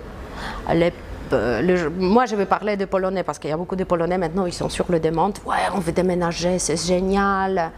[1.33, 4.45] euh, moi, je vais parler de Polonais parce qu'il y a beaucoup de Polonais maintenant,
[4.45, 5.37] ils sont sur le demande.
[5.45, 7.71] Ouais, on veut déménager, c'est génial.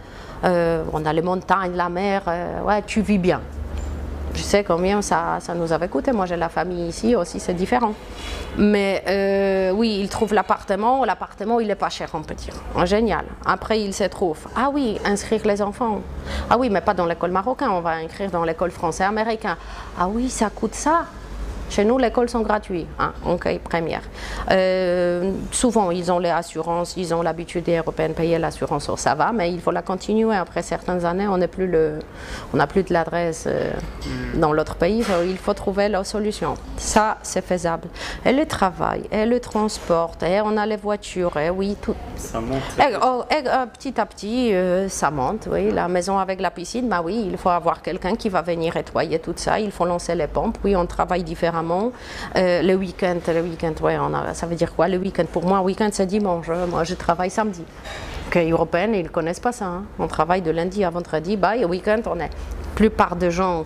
[0.43, 3.41] Euh, on a les montagnes, la mer, euh, ouais, tu vis bien.
[4.33, 6.11] Je sais combien ça, ça nous avait coûté.
[6.11, 7.93] Moi, j'ai la famille ici aussi, c'est différent.
[8.57, 11.03] Mais euh, oui, il trouve l'appartement.
[11.03, 12.53] L'appartement, il n'est pas cher, on peut dire.
[12.85, 13.25] Génial.
[13.45, 14.37] Après, il se trouve.
[14.55, 16.01] Ah oui, inscrire les enfants.
[16.49, 19.57] Ah oui, mais pas dans l'école marocaine, on va inscrire dans l'école français-américain.
[19.99, 21.05] Ah oui, ça coûte ça.
[21.69, 24.01] Chez nous, l'école sont gratuites, hein, en cahier première.
[24.51, 29.31] Euh, souvent, ils ont les assurances, ils ont l'habitude européenne de payer l'assurance, ça va,
[29.31, 30.35] mais il faut la continuer.
[30.35, 31.99] Après certaines années, on n'a plus, le,
[32.53, 33.71] on plus de l'adresse euh,
[34.33, 34.39] mm.
[34.39, 36.55] dans l'autre pays, il faut trouver la solution.
[36.77, 37.87] Ça, c'est faisable.
[38.25, 41.95] Et le travail, et le transport, et on a les voitures, et oui, tout.
[42.19, 42.61] Ça monte.
[42.79, 44.53] Et, oh, euh, petit à petit,
[44.89, 45.71] ça monte, oui.
[45.71, 49.19] La maison avec la piscine, bah oui, il faut avoir quelqu'un qui va venir nettoyer
[49.19, 51.91] tout ça, il faut lancer les pompes, oui, on travaille différemment
[52.35, 55.25] euh, le week-end, le week-end, ouais, on a, ça veut dire quoi le week-end?
[55.31, 56.47] Pour moi, week-end c'est dimanche.
[56.47, 57.63] Moi, je travaille samedi.
[58.35, 59.65] Les Européens, ils ne connaissent pas ça.
[59.65, 59.83] Hein.
[59.97, 61.35] On travaille de lundi à vendredi.
[61.35, 62.29] Bah, et week-end, on est.
[62.29, 63.65] La plupart des gens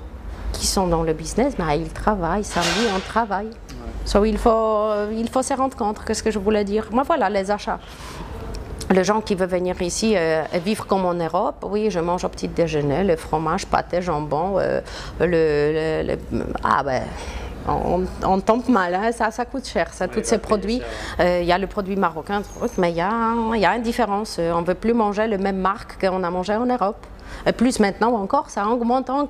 [0.52, 3.50] qui sont dans le business, ben, ils travaillent, samedi on travaille.
[4.06, 6.88] So, il, faut, il faut se rendre compte, qu'est-ce que je voulais dire?
[6.92, 7.80] Moi voilà, les achats.
[8.92, 12.24] Les gens qui veulent venir ici euh, et vivre comme en Europe, oui, je mange
[12.26, 14.82] au petit déjeuner le fromage, pâté, jambon, euh,
[15.20, 17.02] le, le- le- Ah ben,
[17.68, 20.82] on, on tombe mal, hein, ça, ça coûte cher, ça, tous ces produits.
[21.20, 22.42] Euh, Il y a le produit marocain,
[22.78, 23.12] mais il y a,
[23.56, 24.36] il y a une différence.
[24.38, 26.98] Euh, On ne veut plus manger le même marque qu'on a mangé en Europe.
[27.48, 29.10] Et plus maintenant encore, ça augmente.
[29.10, 29.28] hein,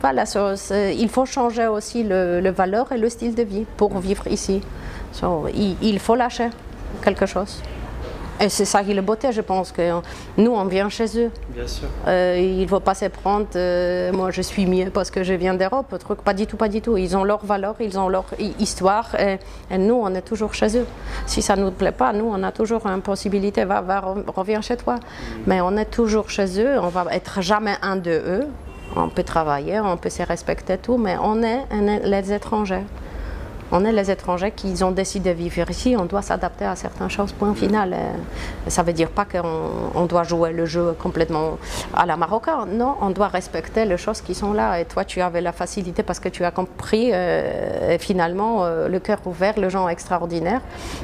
[0.00, 3.98] voilà, c'est- il faut changer aussi le, le valeur et le style de vie pour
[3.98, 4.62] vivre ici.
[5.12, 6.48] So, il, il faut lâcher
[7.02, 7.60] quelque chose.
[8.40, 9.92] Et c'est ça qui est le beauté, je pense, que
[10.36, 11.30] nous, on vient chez eux.
[11.48, 11.88] Bien sûr.
[12.06, 15.32] Euh, il ne faut pas se prendre, euh, moi je suis mieux parce que je
[15.32, 16.96] viens d'Europe, truc, pas du tout, pas du tout.
[16.98, 19.38] Ils ont leur valeur, ils ont leur hi- histoire et,
[19.70, 20.86] et nous on est toujours chez eux.
[21.26, 24.24] Si ça ne nous plaît pas, nous on a toujours une possibilité, va, va, re-
[24.34, 24.96] reviens chez toi.
[25.46, 28.46] Mais on est toujours chez eux, on va être jamais un de eux.
[28.96, 31.64] On peut travailler, on peut se respecter tout, mais on est
[32.04, 32.84] les étrangers.
[33.72, 37.10] On est les étrangers qui ont décidé de vivre ici, on doit s'adapter à certaines
[37.10, 37.92] choses, point final.
[37.92, 38.12] Euh,
[38.68, 41.58] Ça ne veut dire pas qu'on on doit jouer le jeu complètement
[41.94, 42.70] à la marocaine.
[42.72, 44.80] Non, on doit respecter les choses qui sont là.
[44.80, 48.88] Et toi, tu avais la facilité parce que tu as compris, euh, et finalement, euh,
[48.88, 50.60] le cœur ouvert, les gens extraordinaires.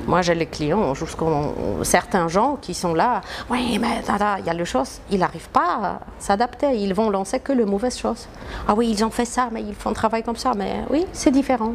[0.07, 3.21] Moi, j'ai les clients, jusqu'aux certains gens qui sont là.
[3.51, 4.03] Oui, mais
[4.41, 6.77] il y a les choses, ils n'arrivent pas à s'adapter.
[6.77, 8.27] Ils vont lancer que les mauvaises choses.
[8.69, 10.53] Ah oui, ils ont fait ça, mais ils font un travail comme ça.
[10.57, 11.73] Mais oui, c'est différent.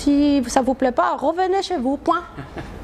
[0.00, 2.22] Si ça vous plaît pas, revenez chez vous, point.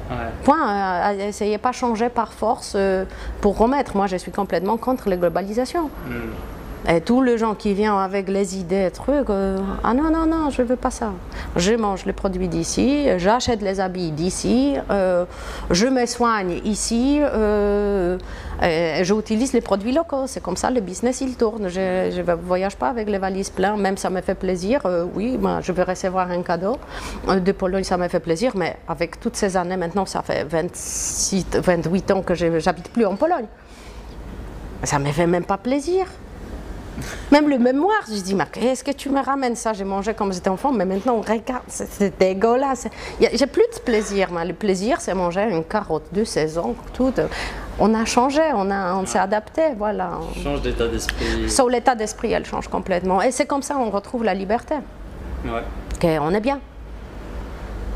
[0.09, 0.15] Ouais.
[0.45, 1.11] Point.
[1.11, 3.03] Euh, essayez pas de changer par force euh,
[3.41, 3.97] pour remettre.
[3.97, 5.89] Moi, je suis complètement contre la globalisation.
[6.89, 10.49] Et tous les gens qui viennent avec les idées, trucs, euh, ah non, non, non,
[10.49, 11.11] je veux pas ça.
[11.57, 15.25] Je mange les produits d'ici, j'achète les habits d'ici, euh,
[15.69, 18.17] je me soigne ici, euh,
[19.01, 20.27] j'utilise les produits locaux.
[20.27, 21.67] C'est comme ça, le business, il tourne.
[21.67, 24.79] Je ne voyage pas avec les valises pleines, même ça me fait plaisir.
[24.85, 26.77] Euh, oui, je vais recevoir un cadeau
[27.27, 31.47] de Pologne, ça me fait plaisir, mais avec toutes ces années, maintenant, ça fait 26,
[31.55, 33.47] 28 ans que j'habite plus en Pologne.
[34.83, 36.05] Ça me fait même pas plaisir.
[37.31, 39.73] Même le mémoire, je dis, mais qu'est-ce que tu me ramènes ça?
[39.73, 42.87] J'ai mangé comme j'étais enfant, mais maintenant, regarde, c'est dégueulasse.
[43.19, 44.31] J'ai plus de plaisir.
[44.31, 44.43] moi.
[44.45, 47.13] Le plaisir, c'est manger une carotte de saison, tout.
[47.79, 50.11] On a changé, on, a- on s'est adapté, voilà.
[50.43, 51.49] Change d'état d'esprit.
[51.49, 53.21] Sauf l'état d'esprit, elle change complètement.
[53.21, 54.75] Et c'est comme ça on retrouve la liberté.
[55.45, 56.17] Ouais.
[56.19, 56.59] On est bien.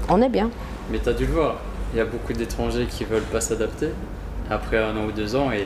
[0.09, 0.49] On est bien.
[0.91, 1.55] Mais t'as dû le voir.
[1.93, 3.89] Il y a beaucoup d'étrangers qui veulent pas s'adapter.
[4.49, 5.65] Après un an ou deux ans, ils,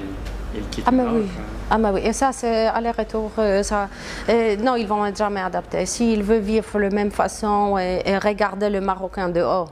[0.56, 1.20] ils quittent Ah, mais oui.
[1.22, 1.26] ouais.
[1.70, 2.02] Ah, mais oui.
[2.04, 3.32] Et ça, c'est aller-retour.
[3.40, 3.90] euh, ça.
[4.30, 5.86] Et non, ils vont être jamais adaptés.
[5.86, 9.66] S'ils veulent vivre de la même façon et, et regarder le Marocain de haut,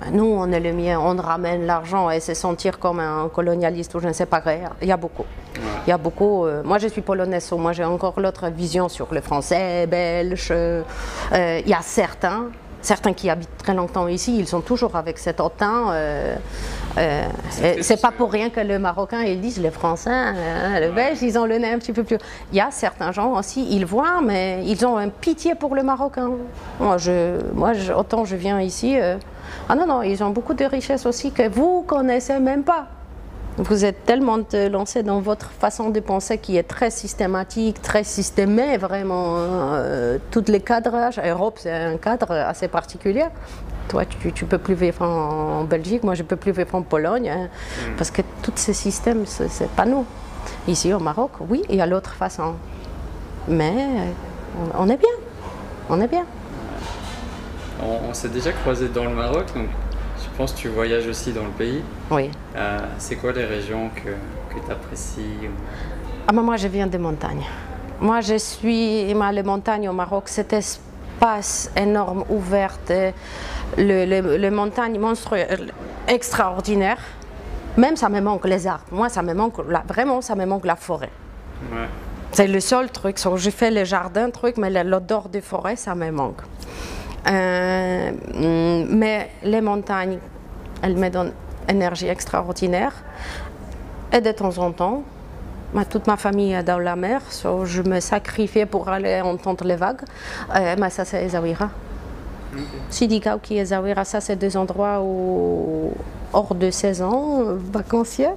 [0.00, 3.94] ben, nous, on est le mien, on ramène l'argent et se sentir comme un colonialiste
[3.96, 4.52] ou je ne sais pas quoi.
[4.80, 5.24] Il y a beaucoup.
[5.86, 6.46] Il y a beaucoup.
[6.46, 10.48] euh, moi, je suis polonaise, moi, j'ai encore l'autre vision sur le français, belge.
[10.52, 10.82] euh,
[11.32, 12.44] Il y a certains.
[12.82, 15.90] Certains qui habitent très longtemps ici, ils sont toujours avec cet autant.
[15.90, 16.34] euh,
[16.98, 17.22] euh,
[17.62, 21.18] et c'est pas pour rien que le Marocain, ils disent le Français, hein, le Belge,
[21.22, 22.16] ils ont le nez un petit peu plus.
[22.52, 25.82] Il y a certains gens aussi, ils voient, mais ils ont un pitié pour le
[25.82, 26.30] Marocain.
[26.80, 28.98] Moi, je, moi je- autant je viens ici.
[28.98, 29.16] euh,
[29.68, 32.86] ah non, non, ils ont beaucoup de richesses aussi que vous connaissez même pas.
[33.62, 34.38] Vous êtes tellement
[34.70, 39.34] lancé dans votre façon de penser qui est très systématique, très systémée, vraiment.
[39.36, 41.20] euh, tous les cadrages.
[41.22, 43.26] Europe, c'est un cadre assez particulier.
[43.88, 46.80] Toi, tu, tu peux plus vivre en, en Belgique, moi, je peux plus vivre en
[46.82, 47.48] Pologne, hein,
[47.98, 50.06] parce que tous ces systèmes, ce n'est pas nous.
[50.66, 52.54] Ici, au Maroc, oui, il y a l'autre façon.
[53.46, 53.74] Mais
[54.58, 55.16] on, on est bien.
[55.90, 56.24] On est bien.
[57.82, 59.66] On, on s'est déjà croisé dans le Maroc, donc
[60.40, 61.82] pense que tu voyages aussi dans le pays.
[62.10, 62.30] Oui.
[62.56, 64.08] Euh, c'est quoi les régions que,
[64.54, 65.36] que tu apprécies
[66.26, 67.44] Ah, mais moi, je viens des montagnes.
[68.00, 69.04] Moi, je suis.
[69.04, 73.10] les montagnes au Maroc, cet espace énorme, ouvert, euh,
[73.76, 75.66] le, le- les montagnes monstrueuses,
[76.08, 77.02] extraordinaires.
[77.76, 78.86] Même ça me manque les arbres.
[78.90, 81.10] Moi, ça me manque, la- vraiment, ça me manque la forêt.
[81.70, 81.86] Ouais.
[82.32, 83.18] C'est le seul truc.
[83.36, 86.40] J'ai fait le jardin, truc, mais l'odeur des forêts, ça me manque.
[87.28, 88.10] Euh,
[88.90, 90.18] mais les montagnes,
[90.82, 91.32] elles me donnent
[91.68, 92.92] énergie extraordinaire.
[94.12, 95.02] Et de temps en temps,
[95.74, 99.64] ma- toute ma famille est dans la mer, so je me sacrifiais pour aller entendre
[99.64, 100.02] les vagues.
[100.56, 101.70] Euh, mais ça, c'est Essaouira.
[102.88, 105.92] Sidi Kouki et Essaouira, ça, c'est deux endroits où,
[106.32, 108.34] hors de saison, vacanciers,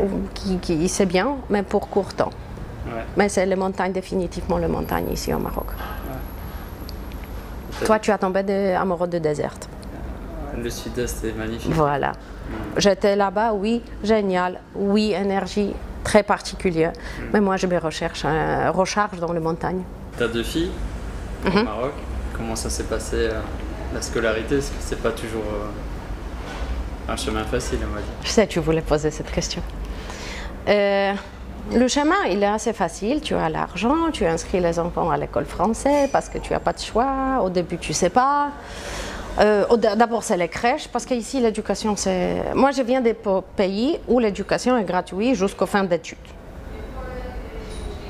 [0.00, 2.30] où- qui, qui c'est bien, mais pour court temps.
[2.86, 3.02] Ouais.
[3.16, 5.66] Mais c'est les montagnes, définitivement les montagnes ici au Maroc.
[7.84, 9.54] Toi, tu as tombé de, amoureux de désert.
[10.56, 11.72] Le sud-est est magnifique.
[11.72, 12.12] Voilà.
[12.76, 14.60] J'étais là-bas, oui, génial.
[14.74, 15.72] Oui, énergie
[16.04, 16.90] très particulier.
[17.32, 19.82] Mais moi, je me recherche, euh, recharge dans les montagnes.
[20.16, 20.70] Tu as deux filles
[21.46, 21.64] au Mhm.
[21.64, 21.92] Maroc.
[22.36, 23.40] Comment ça s'est passé euh,
[23.94, 24.56] la scolarité?
[24.58, 28.10] Est-ce que c'est pas toujours euh, un chemin facile, on va dire?
[28.22, 29.62] Je sais tu voulais poser cette question.
[31.70, 33.20] Le chemin, il est assez facile.
[33.20, 36.72] Tu as l'argent, tu inscris les enfants à l'école française parce que tu n'as pas
[36.72, 37.40] de choix.
[37.42, 38.48] Au début, tu sais pas.
[39.40, 42.52] Euh, D'abord, c'est les crèches parce qu'ici, l'éducation, c'est.
[42.54, 43.16] Moi, je viens des
[43.56, 46.18] pays où l'éducation est gratuite jusqu'aux fins d'études.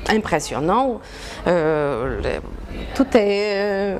[0.09, 0.99] Impressionnant.
[1.47, 2.19] Euh,
[2.95, 3.95] tout est.
[3.95, 3.99] euh,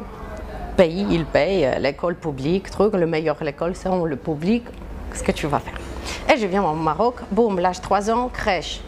[0.76, 4.64] pays, il paye, euh, l'école publique, truc, le meilleur l'école, c'est le public.
[5.12, 5.78] Qu'est-ce que tu vas faire?
[6.34, 8.82] Et je viens au Maroc, boum, l'âge 3 ans, crèche.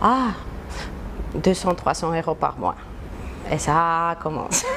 [0.00, 0.30] Ah,
[1.34, 2.76] 200, 300 euros par mois.
[3.50, 4.64] Et ça commence.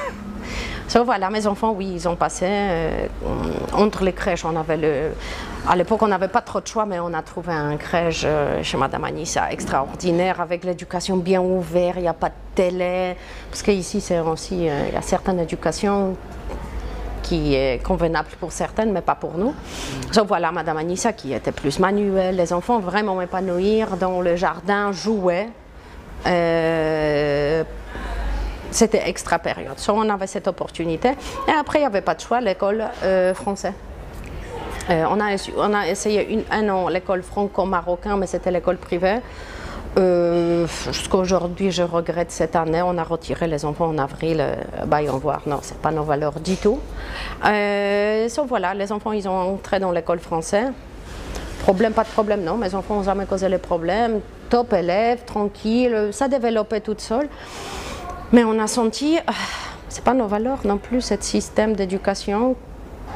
[0.88, 2.44] So, voilà, mes enfants, oui, ils ont passé.
[2.48, 3.06] euh,
[3.72, 5.12] entre les crèches, on avait le.
[5.66, 8.62] À l'époque, on n'avait pas trop de choix, mais on a trouvé un crèche euh,
[8.62, 13.16] chez Madame Anissa extraordinaire, avec l'éducation bien ouverte, il n'y a pas de télé.
[13.48, 14.68] Parce qu'ici, c'est aussi.
[14.68, 16.14] euh, Il y a certaines éducations
[17.32, 19.54] qui est convenable pour certaines, mais pas pour nous.
[20.14, 24.92] Donc voilà, Madame Anissa qui était plus manuelle, les enfants vraiment épanouir dans le jardin,
[24.92, 25.48] jouer.
[26.26, 27.64] Euh,
[28.70, 29.78] c'était extra période.
[29.78, 31.12] So, on avait cette opportunité.
[31.48, 33.72] Et après, il n'y avait pas de choix, l'école euh, française.
[34.90, 38.76] Euh, on, a, essu- on a essayé une- un an l'école franco-marocain, mais c'était l'école
[38.76, 39.20] privée.
[39.98, 42.82] Euh, Jusqu'à je regrette cette année.
[42.82, 44.38] On a retiré les enfants en avril.
[44.40, 44.54] Euh,
[44.86, 46.78] bah, on voir, non, c'est pas nos valeurs du tout.
[47.44, 50.70] Euh, voilà, les enfants, ils ont entré dans l'école française.
[51.60, 52.56] Problème, pas de problème, non.
[52.56, 54.20] Mes enfants n'ont jamais causé les problèmes.
[54.48, 57.28] Top élève, tranquille, ça développait toute seule.
[58.32, 59.32] Mais on a senti, ah,
[59.88, 62.56] c'est pas nos valeurs non plus, ce système d'éducation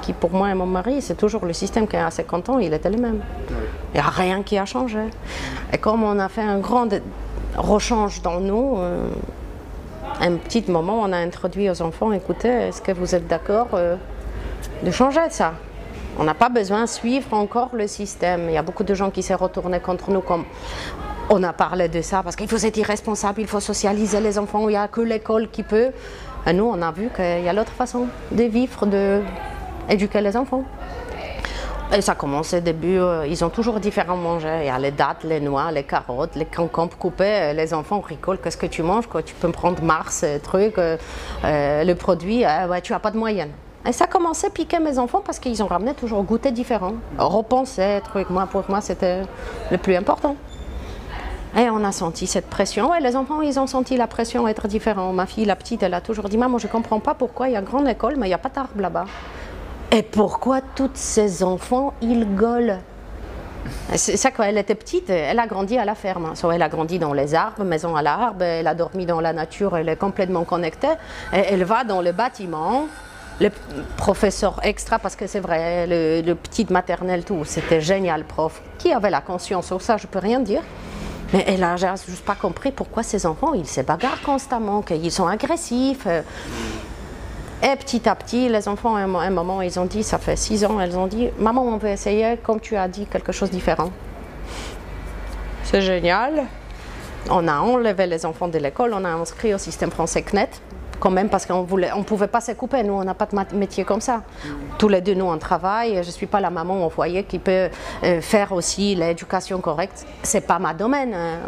[0.03, 2.73] qui, pour moi et mon mari, c'est toujours le système qui à 50 ans, il
[2.73, 3.21] était le même.
[3.95, 5.01] Il n'y a rien qui a changé.
[5.73, 6.89] Et comme on a fait un grand
[7.57, 9.09] rechange dans nous, euh,
[10.21, 13.97] un petit moment, on a introduit aux enfants, écoutez, est-ce que vous êtes d'accord euh,
[14.83, 15.55] de changer ça?
[16.19, 18.49] On n'a pas besoin de suivre encore le système.
[18.49, 20.45] Il y a beaucoup de gens qui s'est retourné contre nous comme
[21.29, 24.69] on a parlé de ça parce qu'il faut être irresponsable, il faut socialiser les enfants,
[24.69, 25.91] il n'y a que l'école qui peut.
[26.47, 29.21] Et nous, on a vu qu'il y a l'autre façon de vivre, de
[29.89, 30.65] éduquer les enfants.
[31.95, 34.59] Et ça commence au début, euh, ils ont toujours différents manger.
[34.63, 37.53] Il y a les dattes, les noix, les carottes, les concombres coupés.
[37.55, 40.97] Les enfants rigolent, qu'est-ce que tu manges Tu peux me prendre Mars, euh, truc, euh,
[41.45, 43.51] euh, le produit, euh, tu n'as pas de moyenne.
[43.87, 46.95] Et ça commençait à piquer mes enfants parce qu'ils ont ramené toujours goûter différent.
[47.19, 48.31] Repenser, truc.
[48.31, 49.23] Moi, pour moi, c'était
[49.71, 50.35] le plus important.
[51.57, 52.91] Et on a senti cette pression.
[53.01, 55.15] Les enfants, ils ont senti la pression être différente.
[55.15, 57.53] Ma fille, la petite, elle a toujours dit Maman, je ne comprends pas pourquoi il
[57.53, 59.05] y a grande école, mais il n'y a pas d'arbre là-bas.
[59.93, 62.79] Et pourquoi tous ces enfants, ils golent
[63.95, 66.35] c'est ça, quand elle était petite, elle a grandi à la ferme.
[66.35, 69.33] So, elle a grandi dans les arbres, maison à l'arbre, elle a dormi dans la
[69.33, 70.95] nature, elle est complètement connectée.
[71.33, 72.87] Elle va dans le bâtiment,
[73.41, 73.51] le
[73.97, 79.11] professeur extra, parce que c'est vrai, le, petit maternel, tout, c'était génial, prof, qui avait
[79.11, 80.63] la conscience, sur ça, je peux rien dire.
[81.33, 85.27] Mais elle a juste pas compris pourquoi ces enfants, ils se bagarrent constamment, qu'ils sont
[85.27, 86.07] agressifs.
[87.63, 90.65] Et petit à petit, les enfants, à un moment, ils ont dit, ça fait six
[90.65, 93.55] ans, elles ont dit, maman, on veut essayer, comme tu as dit, quelque chose de
[93.55, 93.91] différent.
[95.65, 96.45] C'est génial.
[97.31, 100.51] On a enlevé les enfants de l'école, on a inscrit au système français CNET,
[100.99, 102.83] quand même, parce qu'on ne on pouvait pas se couper.
[102.83, 104.23] Nous, on n'a pas de métier comme ça.
[104.79, 105.95] Tous les deux, nous, on travaille.
[106.03, 107.69] Je ne suis pas la maman au foyer qui peut
[108.05, 110.07] euh, faire aussi l'éducation correcte.
[110.23, 111.15] Ce n'est pas ma domaine.
[111.15, 111.39] hein.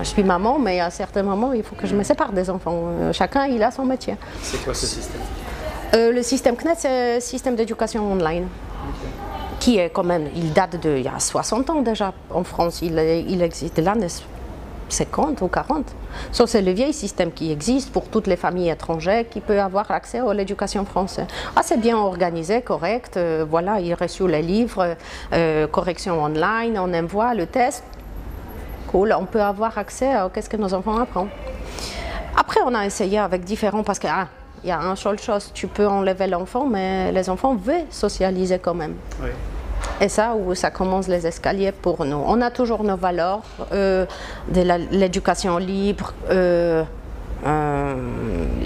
[0.00, 2.84] Je suis maman, mais à certains moments, il faut que je me sépare des enfants.
[3.00, 4.16] Euh, Chacun, il a son métier.
[4.42, 5.20] C'est quoi ce système?
[5.94, 8.48] Euh, le système CNET, c'est un système d'éducation online.
[9.60, 12.82] Qui est quand même, il date de il y a 60 ans déjà en France.
[12.82, 12.98] Il,
[13.42, 13.94] existe là,
[14.88, 15.84] 50 ou 40.
[16.32, 19.90] Ça, c'est le vieil système qui existe pour toutes les familles étrangères qui peuvent avoir
[19.90, 21.26] accès à l'éducation française.
[21.54, 23.16] Ah, c'est bien organisé, correct.
[23.16, 24.96] euh, voilà, il reçu les livres,
[25.32, 27.84] euh, correction online, on envoie le test.
[28.88, 31.28] Cool, on peut avoir accès à qu'est-ce que nos enfants apprennent.
[32.36, 34.28] Après, on a essayé avec différents parce que ah,
[34.62, 38.58] il y a une seule chose, tu peux enlever l'enfant, mais les enfants veulent socialiser
[38.58, 38.94] quand même.
[39.22, 39.30] Oui.
[40.00, 42.22] Et ça, où ça commence les escaliers pour nous.
[42.26, 43.42] On a toujours nos valeurs
[43.72, 44.04] euh,
[44.48, 46.12] de l'éducation libre.
[46.30, 46.84] euh,
[47.46, 47.94] euh,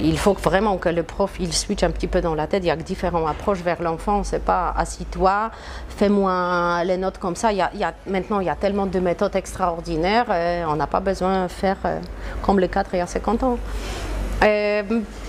[0.03, 2.63] il faut vraiment que le prof il switch un petit peu dans la tête.
[2.65, 4.25] Il y a différentes approches vers l'enfant.
[4.25, 5.51] C'est pas assis-toi,
[5.89, 7.53] fais-moi les notes comme ça.
[7.53, 10.27] Il y a, maintenant, il y a tellement de méthodes extraordinaires.
[10.69, 11.79] on n'a pas besoin de faire
[12.43, 13.59] comme le cadre il y a 50 ans.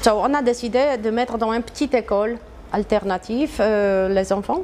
[0.01, 2.37] So, on a décidé de mettre dans une petite école
[2.71, 4.61] alternative les enfants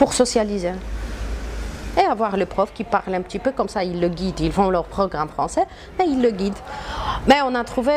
[0.00, 0.72] pour socialiser.
[1.98, 4.40] et avoir le prof qui parle un petit peu comme ça, il le guide.
[4.40, 5.66] Ils font leur programme français,
[5.98, 6.54] mais il le guide.
[7.26, 7.92] Mais on a trouvé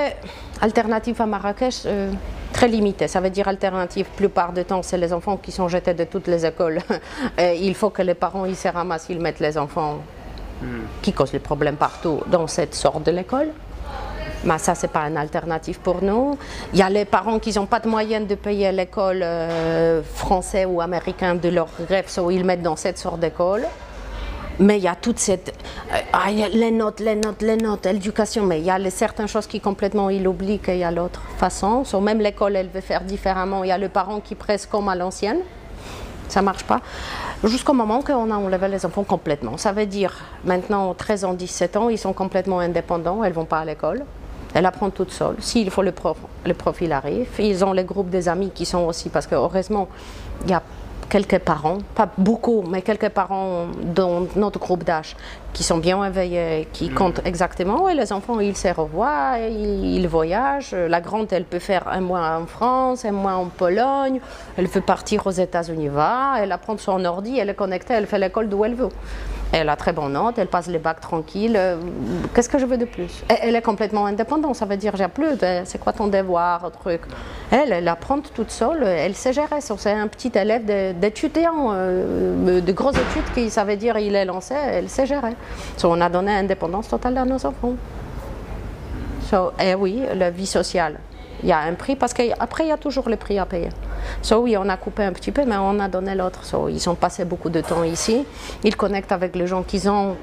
[0.60, 2.12] alternative à Marrakech euh,
[2.51, 3.08] très limitée.
[3.08, 6.28] Ça veut dire alternative, plupart du temps, c'est les enfants qui sont jetés de toutes
[6.28, 6.80] les écoles.
[7.38, 9.99] Et il faut que les parents ils se ramassent, ils mettent les enfants
[11.01, 13.49] qui causent les problèmes partout dans cette sorte de l'école.
[14.44, 16.38] Mais ça, c'est pas une alternative pour nous.
[16.74, 20.68] Il y a les parents qui n'ont pas de moyens de payer l'école euh, française
[20.70, 23.66] ou américaine de leurs rêves, so ils mettent dans cette sorte d'école.
[24.60, 25.54] Mais il y a toute cette.
[25.94, 28.44] euh, ah, les notes, les notes, les notes, l'éducation.
[28.46, 31.84] Mais il y a certaines choses qui complètement il oublie qu'il y a l'autre façon.
[31.84, 33.64] So, même l'école, elle veut faire différemment.
[33.64, 35.39] Il y a le parent qui presse comme à l'ancienne.
[36.28, 36.82] Ça marche pas.
[37.44, 39.58] Jusqu'au moment qu'on a enlevé les enfants complètement.
[39.58, 40.16] Ça veut dire,
[40.46, 44.04] maintenant, 13 ans, 17 ans, ils sont complètement indépendants, elles vont pas à l'école.
[44.54, 45.36] Elles apprennent toutes seules.
[45.39, 47.28] S'il faut le prof, le prof, il arrive.
[47.39, 49.88] Ils ont les groupes des amis qui sont aussi, parce que heureusement,
[50.43, 50.62] il y a
[51.10, 55.16] quelques parents, pas beaucoup, mais quelques parents dans notre groupe d'âge
[55.54, 57.88] qui sont bien éveillés, qui comptent exactement.
[57.88, 60.74] Et les enfants, ils se revoient, ils, ils voyagent.
[60.74, 64.20] La grande, elle peut faire un mois en France, un mois en Pologne.
[64.58, 66.36] Elle veut partir aux États-Unis, va.
[66.39, 68.89] Elle apprend son ordi, elle est connectée, elle fait l'école d'où elle veut.
[69.56, 71.54] Elle a très bonne note, elle passe les bacs tranquille.
[71.56, 71.78] Euh,
[72.34, 73.24] Qu'est-ce que je veux de plus?
[73.30, 77.01] Elle est complètement indépendante, ça veut dire j'ai plus de c'est quoi ton devoir, truc?
[77.51, 79.62] Elle, elle apprend toute seule, elle sait gérer.
[79.62, 80.66] C'est un petit élève
[80.99, 85.36] d'étudiant, euh, de grosses études qui ça veut dire il est lancé, elle sait gérer.
[85.78, 87.74] So, on a donné indépendance totale à nos enfants.
[89.30, 91.00] So, et oui, la vie sociale.
[91.41, 93.70] Il y a un prix parce qu'après, il y a toujours le prix à payer.
[94.22, 96.44] So, oui, on a coupé un petit peu, mais on a donné l'autre.
[96.44, 98.26] So, ils ont passé beaucoup de temps ici.
[98.64, 100.16] Ils connectent avec les gens qu'ils ont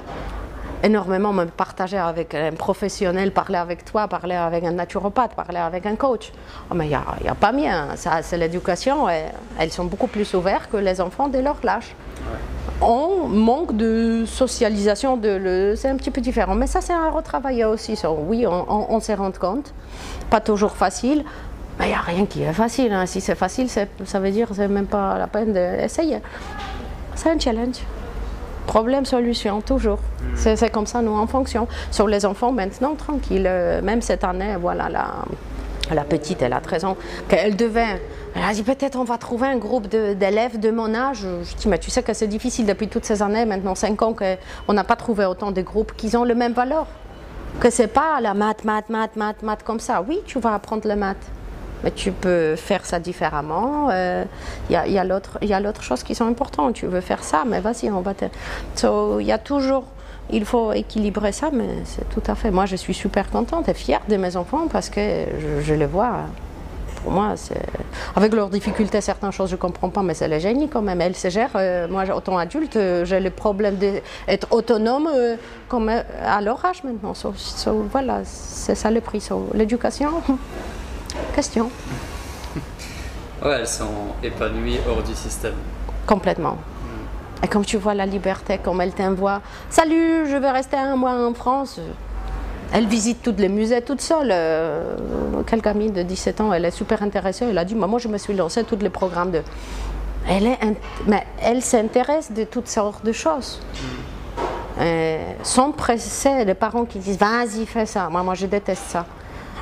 [0.83, 5.85] énormément même partagé avec un professionnel, parler avec toi, parler avec un naturopathe, parler avec
[5.85, 6.31] un coach.
[6.69, 7.67] Oh, mais il n'y a, pas mieux.
[7.67, 7.89] hein.
[7.95, 9.07] Ça, c'est l'éducation.
[9.09, 11.95] Elles sont beaucoup plus ouvertes que les enfants de leur âge.
[12.81, 15.19] On manque de socialisation,
[15.75, 16.55] c'est un petit peu différent.
[16.55, 17.99] Mais ça, c'est à retravailler aussi.
[18.27, 19.73] Oui, on, on, on rendu compte.
[20.29, 21.23] Pas toujours facile.
[21.79, 22.91] Mais il n'y a rien qui est facile.
[22.91, 23.05] hein.
[23.05, 26.17] Si c'est facile, ça veut dire que c'est même pas la peine d'essayer.
[27.15, 27.77] C'est un challenge.
[28.67, 29.99] Problème, solution, toujours.
[30.35, 31.67] C'est c'est comme ça, nous, en fonction.
[31.91, 33.45] Sur les enfants, maintenant, tranquille.
[33.47, 35.07] Euh, Même cette année, voilà, la,
[35.93, 36.97] la petite, elle a 13 ans,
[37.27, 38.01] qu'elle devait.
[38.33, 41.25] Elle a dit peut-être on va trouver un groupe de- d'élèves de, mon âge.
[41.43, 44.13] Je dis mais tu sais que c'est difficile depuis toutes ces années, maintenant 5 ans,
[44.13, 46.87] qu'on n'a pas trouvé autant de groupes qui ont le même valeur.
[47.59, 50.01] Que c'est pas la maths, maths, maths, maths, maths comme ça.
[50.07, 51.17] Oui, tu vas apprendre le maths.
[51.83, 53.89] Mais tu peux faire ça différemment.
[53.91, 54.23] Euh,
[54.69, 55.03] Il y a, il y a
[55.41, 56.73] y a l'autre chose qui sont importantes.
[56.75, 58.25] Tu veux faire ça, mais vas-y, on va te.
[58.75, 59.85] So, il y a toujours.
[60.29, 62.51] Il faut équilibrer ça, mais c'est tout à fait.
[62.51, 65.01] Moi, je suis super contente et fière de mes enfants parce que
[65.65, 66.11] je, les vois.
[67.03, 67.33] Pour moi.
[68.15, 71.01] Avec leurs difficultés, certaines choses, je ne comprends pas, mais c'est le génie quand même.
[71.01, 71.49] Elles se gèrent.
[71.55, 75.35] Euh, moi, autant adulte, euh, j'ai le problème d'être autonome euh,
[75.67, 77.15] comme euh, à leur âge maintenant.
[77.15, 79.19] So- so, voilà, c'est ça le prix.
[79.19, 80.11] So, L'éducation,
[81.35, 81.69] question.
[83.43, 85.55] Ouais, elles sont épanouies hors du système.
[86.05, 86.57] Complètement.
[87.43, 91.13] Et comme tu vois la liberté, comme elle t'envoie, salut, je vais rester un mois
[91.27, 91.79] en France.
[92.71, 94.29] Elle visite tous les musées toute seule.
[94.31, 94.95] Euh,
[95.47, 97.45] quelle gamine de 17 ans, elle est super intéressée.
[97.49, 99.41] Elle a dit, moi je me suis lancée tous les programmes de...
[100.29, 100.75] Elle, est int-
[101.07, 103.59] mais elle s'intéresse de toutes sortes de choses.
[104.79, 108.07] Euh, sans presser les parents qui disent, vas-y, fais ça.
[108.07, 109.05] Moi, moi je déteste ça.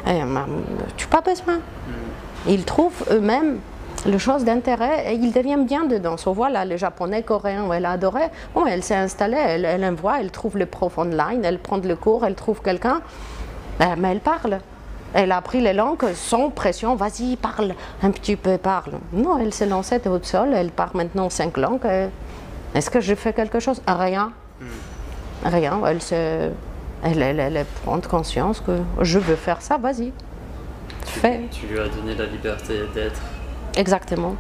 [0.08, 0.22] Eh,
[0.98, 1.60] tu pas besoin.
[2.48, 3.60] Ils trouvent eux-mêmes
[4.06, 6.16] le chose d'intérêt et ils deviennent bien dedans.
[6.16, 8.24] So, voilà, les japonais, coréens, elle a adoré.
[8.56, 11.96] Bon, elle s'est installée, elle, elle envoie, elle trouve le prof online, elle prend le
[11.96, 13.02] cours, elle trouve quelqu'un,
[13.80, 14.60] Ben, mais elle parle.
[15.14, 17.74] Elle a appris les langues sans pression, vas-y, parle,
[18.04, 18.94] un petit peu, parle.
[19.12, 21.88] Non, elle s'est lancée toute seule, elle parle maintenant cinq langues.
[22.76, 23.82] Est-ce que je fais quelque chose?
[23.88, 24.32] Rien.
[25.44, 26.50] Rien, elle, se,
[27.04, 30.12] elle, elle, elle prend conscience que je veux faire ça, vas-y.
[31.06, 31.42] Fais.
[31.52, 33.22] Tu lui as donné la liberté d'être.
[33.76, 34.36] Exactement.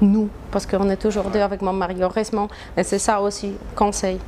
[0.00, 2.48] Nous, parce qu'on est toujours deux avec mon mari, heureusement.
[2.76, 4.18] Et c'est ça aussi, conseil.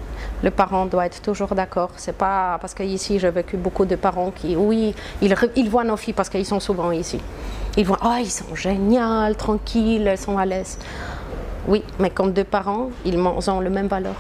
[0.43, 1.91] Le parent doit être toujours d'accord.
[1.97, 5.85] C'est pas parce que ici j'ai vécu beaucoup de parents qui, oui, ils, ils voient
[5.85, 7.21] nos filles parce qu'ils sont souvent ici.
[7.77, 10.79] Ils voient, oh, ils sont géniaux, tranquilles, elles sont à l'aise.
[11.67, 14.17] Oui, mais comme deux parents, ils ont la même valeur.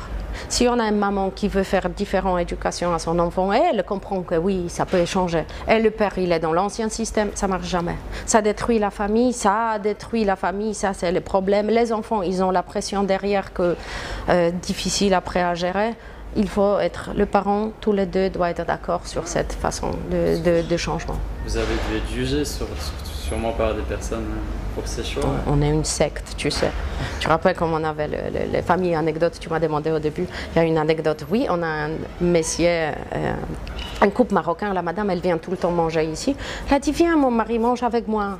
[0.48, 4.22] Si on a une maman qui veut faire différente éducation à son enfant, elle comprend
[4.22, 5.44] que oui, ça peut changer.
[5.68, 7.96] Et le père, il est dans l'ancien système, ça marche jamais.
[8.26, 11.68] Ça détruit la famille, ça détruit la famille, ça c'est le problème.
[11.68, 13.76] Les enfants, ils ont la pression derrière que
[14.28, 15.94] euh, difficile après à gérer.
[16.36, 20.76] il faut être, le parent, tous les deux doivent être d'accord sur cette façon de,
[20.76, 21.16] changement.
[21.46, 22.44] Vous avez dû être jugé
[23.26, 24.42] sûrement par des personnes hein,
[24.74, 26.70] pour ces choix On est une secte, tu sais.
[27.18, 28.08] Tu te rappelles comme on avait
[28.52, 30.26] les familles anecdotes, tu m'as demandé au début.
[30.52, 33.34] Il y a une anecdote, oui, on a un messier, euh,
[34.00, 36.36] un couple marocain, la madame, elle vient tout le temps manger ici.
[36.68, 38.38] Elle a dit, viens, mon mari mange avec moi.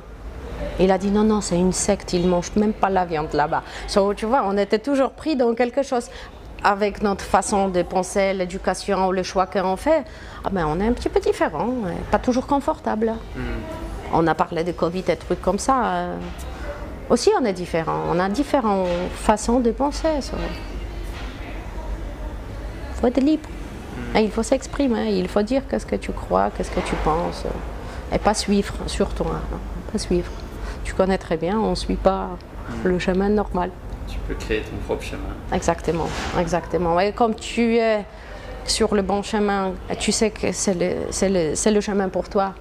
[0.79, 3.33] Il a dit non, non, c'est une secte, ils ne mangent même pas la viande
[3.33, 3.63] là-bas.
[4.15, 6.09] tu vois, on était toujours pris dans quelque chose
[6.63, 10.03] avec notre façon de penser, l'éducation ou le choix qu'on fait,
[10.43, 11.69] ah ben on est un petit peu différent,
[12.09, 13.13] pas toujours confortable.
[13.35, 13.86] Hmm.
[14.13, 15.85] On a parlé de Covid et trucs comme ça.
[15.85, 16.15] Euh,
[17.09, 18.03] aussi, on est différent.
[18.09, 20.07] On a différentes façons de penser.
[20.17, 20.21] Il
[22.99, 23.49] faut être libre.
[24.13, 24.17] Hmm.
[24.19, 25.11] il faut s'exprimer.
[25.17, 27.43] Il faut dire qu'est-ce que tu crois, qu'est-ce que tu penses.
[28.13, 29.25] Et pas suivre, surtout.
[29.25, 29.41] Hein,
[29.91, 30.31] pas suivre.
[30.83, 32.29] Tu connais très bien, on ne suit pas
[32.83, 32.87] hmm.
[32.87, 33.71] le chemin normal
[34.07, 35.35] tu peux créer ton propre chemin.
[35.53, 36.07] Exactement,
[36.39, 36.99] exactement.
[36.99, 38.05] Et comme tu es
[38.65, 42.53] sur le bon chemin, tu sais que c'est le, le, le, chemin pour toi,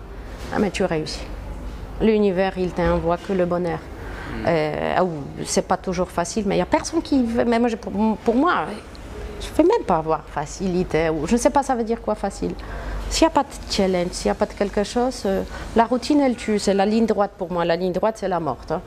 [0.53, 1.21] ah, mais tu réussis.
[2.01, 3.79] L'univers, il t'envoie que le bonheur.
[3.79, 4.45] Mm.
[4.47, 5.05] Euh,
[5.45, 7.45] c'est pas toujours facile, mais il n'y a personne qui veut.
[7.45, 7.69] Mais moi,
[8.25, 8.67] pour, moi,
[9.41, 11.09] je ne fais même pas avoir facilité.
[11.09, 12.53] Ou, je ne sais pas ça veut dire quoi facile?
[13.09, 15.43] S'il n'y a pas de challenge, s'il n'y a pas de quelque chose, euh,
[15.77, 16.59] la routine, elle tue.
[16.59, 17.65] C'est la ligne droite pour moi.
[17.65, 18.73] La ligne droite, c'est la morte.
[18.73, 18.81] Hein.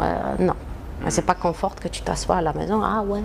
[0.00, 0.54] Euh, non.
[1.08, 2.82] C'est pas confort que tu t'assois à la maison.
[2.84, 3.20] Ah ouais.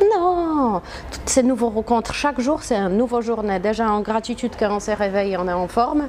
[0.00, 0.80] Non.
[1.10, 2.14] Toutes ces nouveaux rencontres.
[2.14, 3.58] Chaque jour, c'est une nouvelle journée.
[3.58, 6.02] Déjà en gratitude qu'on s'est réveillé, on est en forme.
[6.02, 6.08] Mm.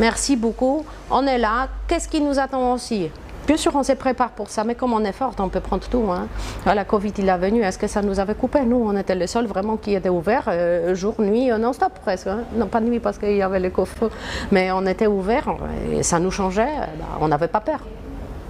[0.00, 0.84] Merci beaucoup.
[1.10, 1.68] On est là.
[1.88, 3.10] Qu'est-ce qui nous attend aussi?
[3.46, 5.86] Bien sûr, on se prépare pour ça, mais comme on est forte, on peut prendre
[5.86, 6.04] tout.
[6.10, 6.26] Hein.
[6.66, 8.62] La Covid, il est venu, est-ce que ça nous avait coupé?
[8.62, 12.26] Nous, on était les seuls vraiment qui étaient ouverts euh, jour, nuit, euh, non-stop presque.
[12.26, 12.40] Hein.
[12.56, 14.10] Non, pas nuit parce qu'il y avait les coffres,
[14.50, 15.54] mais on était ouverts
[15.92, 16.74] et ça nous changeait.
[16.98, 17.78] Bah, on n'avait pas peur.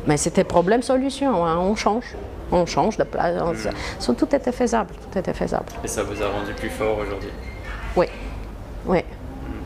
[0.06, 1.58] Mais c'était problème-solution, hein.
[1.58, 2.14] on change.
[2.52, 3.34] On change de place.
[4.08, 4.14] Mm.
[4.14, 5.66] Tout était faisable, tout était faisable.
[5.82, 7.30] Et ça vous a rendu plus fort aujourd'hui?
[7.96, 8.06] Oui,
[8.86, 9.00] oui.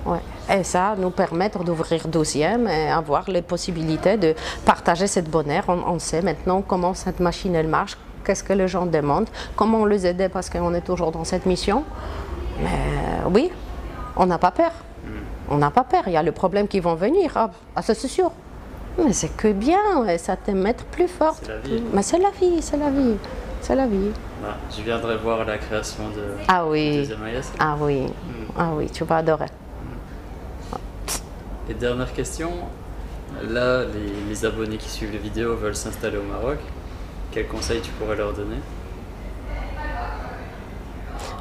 [0.07, 0.15] Mm.
[0.53, 4.35] Et ça nous permet d'ouvrir deuxième et avoir les possibilités de
[4.65, 5.65] partager cette bonheur.
[5.69, 9.79] On, on sait maintenant comment cette machine elle marche, qu'est-ce que les gens demandent, comment
[9.83, 11.85] on les aider parce qu'on est toujours dans cette mission.
[12.63, 13.53] Mais oui,
[14.17, 14.73] on n'a pas peur.
[15.05, 15.09] Mm.
[15.51, 16.05] On n'a pas peur.
[16.07, 17.37] Il y a le problème qui vont venir.
[17.77, 18.33] Ah ça c'est sûr.
[19.05, 19.79] Mais c'est que bien,
[20.19, 21.37] ça te met plus fort.
[21.41, 21.83] C'est la vie.
[21.93, 23.17] Mais c'est la vie, c'est la vie.
[23.61, 24.11] C'est la vie.
[24.43, 27.09] Bah, je viendrai voir la création de ah oui.
[27.59, 28.07] Ah oui.
[28.07, 28.53] Hmm.
[28.57, 29.47] Ah oui, tu vas adorer.
[31.69, 32.51] Et dernière question.
[33.49, 33.85] Là,
[34.29, 36.59] les, abonnés qui suivent les vidéos veulent s'installer au Maroc.
[37.31, 38.57] Quels conseils tu pourrais leur donner?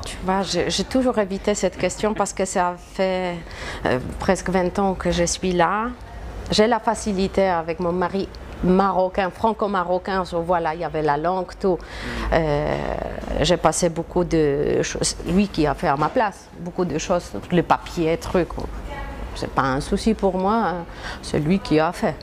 [0.06, 3.36] Tu vois, j'ai toujours évité cette question parce que ça fait
[3.86, 5.90] euh, presque 20 ans que je suis là.
[6.52, 8.28] J'ai la facilité avec mon mari
[8.64, 11.78] marocain, franco-marocain, voilà, il y avait la langue, tout.
[12.34, 12.78] Euh,
[13.42, 17.32] j'ai passé beaucoup de choses, lui qui a fait à ma place, beaucoup de choses,
[17.52, 18.50] les papiers, trucs.
[19.36, 20.86] C'est pas un souci pour moi, hein.
[21.22, 22.16] c'est lui qui a fait.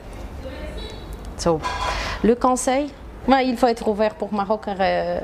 [2.23, 2.91] le conseil,
[3.35, 4.67] il faut être ouvert pour Maroc.
[4.67, 5.19] Euh,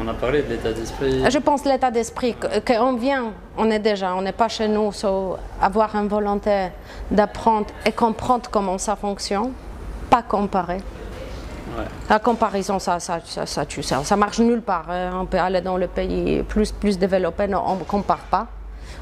[0.00, 1.24] on a parlé de l'état d'esprit.
[1.28, 2.36] Je pense l'état d'esprit,
[2.66, 4.90] qu'on vient, on est déjà, on n'est pas chez nous,
[5.60, 6.68] avoir une volonté
[7.10, 9.52] d'apprendre et comprendre comment ça fonctionne,
[10.10, 10.78] pas comparer.
[12.08, 14.86] La comparaison, ça, ça, ça, ça, ça, ça marche nulle part.
[14.90, 15.10] Hein.
[15.20, 18.46] On peut aller dans le pays plus, plus développé, non, on ne compare pas.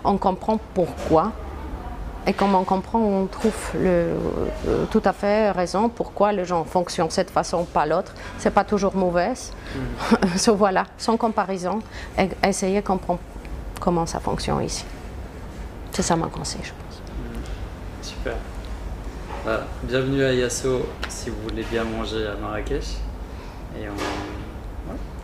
[0.04, 1.32] On comprend pourquoi.
[2.26, 4.14] Et comme on comprend, on trouve le,
[4.66, 8.14] euh, tout à fait raison pourquoi les gens fonctionnent de cette façon, pas l'autre.
[8.38, 9.52] C'est pas toujours mauvaise.
[9.76, 10.50] Mm.
[10.52, 11.78] voilà, sans comparaison,
[12.42, 13.20] essayer de comprendre
[13.80, 14.84] comment ça fonctionne ici.
[15.92, 17.00] C'est ça mon conseil, je pense.
[17.00, 18.02] Mm.
[18.02, 18.34] Super.
[19.44, 22.96] Bah, bienvenue à Yasso si vous voulez bien manger à Marrakech.
[23.78, 23.86] Et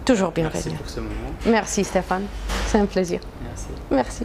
[0.04, 0.52] Toujours bienvenue.
[0.54, 1.32] Merci pour ce moment.
[1.46, 2.26] Merci Stéphane,
[2.66, 3.20] c'est un plaisir.
[3.42, 3.68] Merci.
[3.90, 4.24] Merci.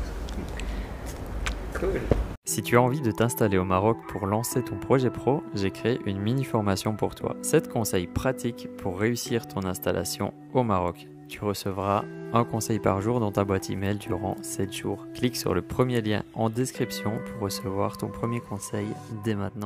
[1.73, 2.01] Cool.
[2.47, 5.99] Si tu as envie de t'installer au Maroc pour lancer ton projet pro, j'ai créé
[6.05, 7.35] une mini formation pour toi.
[7.41, 11.09] 7 conseils pratiques pour réussir ton installation au Maroc.
[11.27, 15.05] Tu recevras un conseil par jour dans ta boîte email durant 7 jours.
[15.13, 18.87] Clique sur le premier lien en description pour recevoir ton premier conseil
[19.25, 19.65] dès maintenant.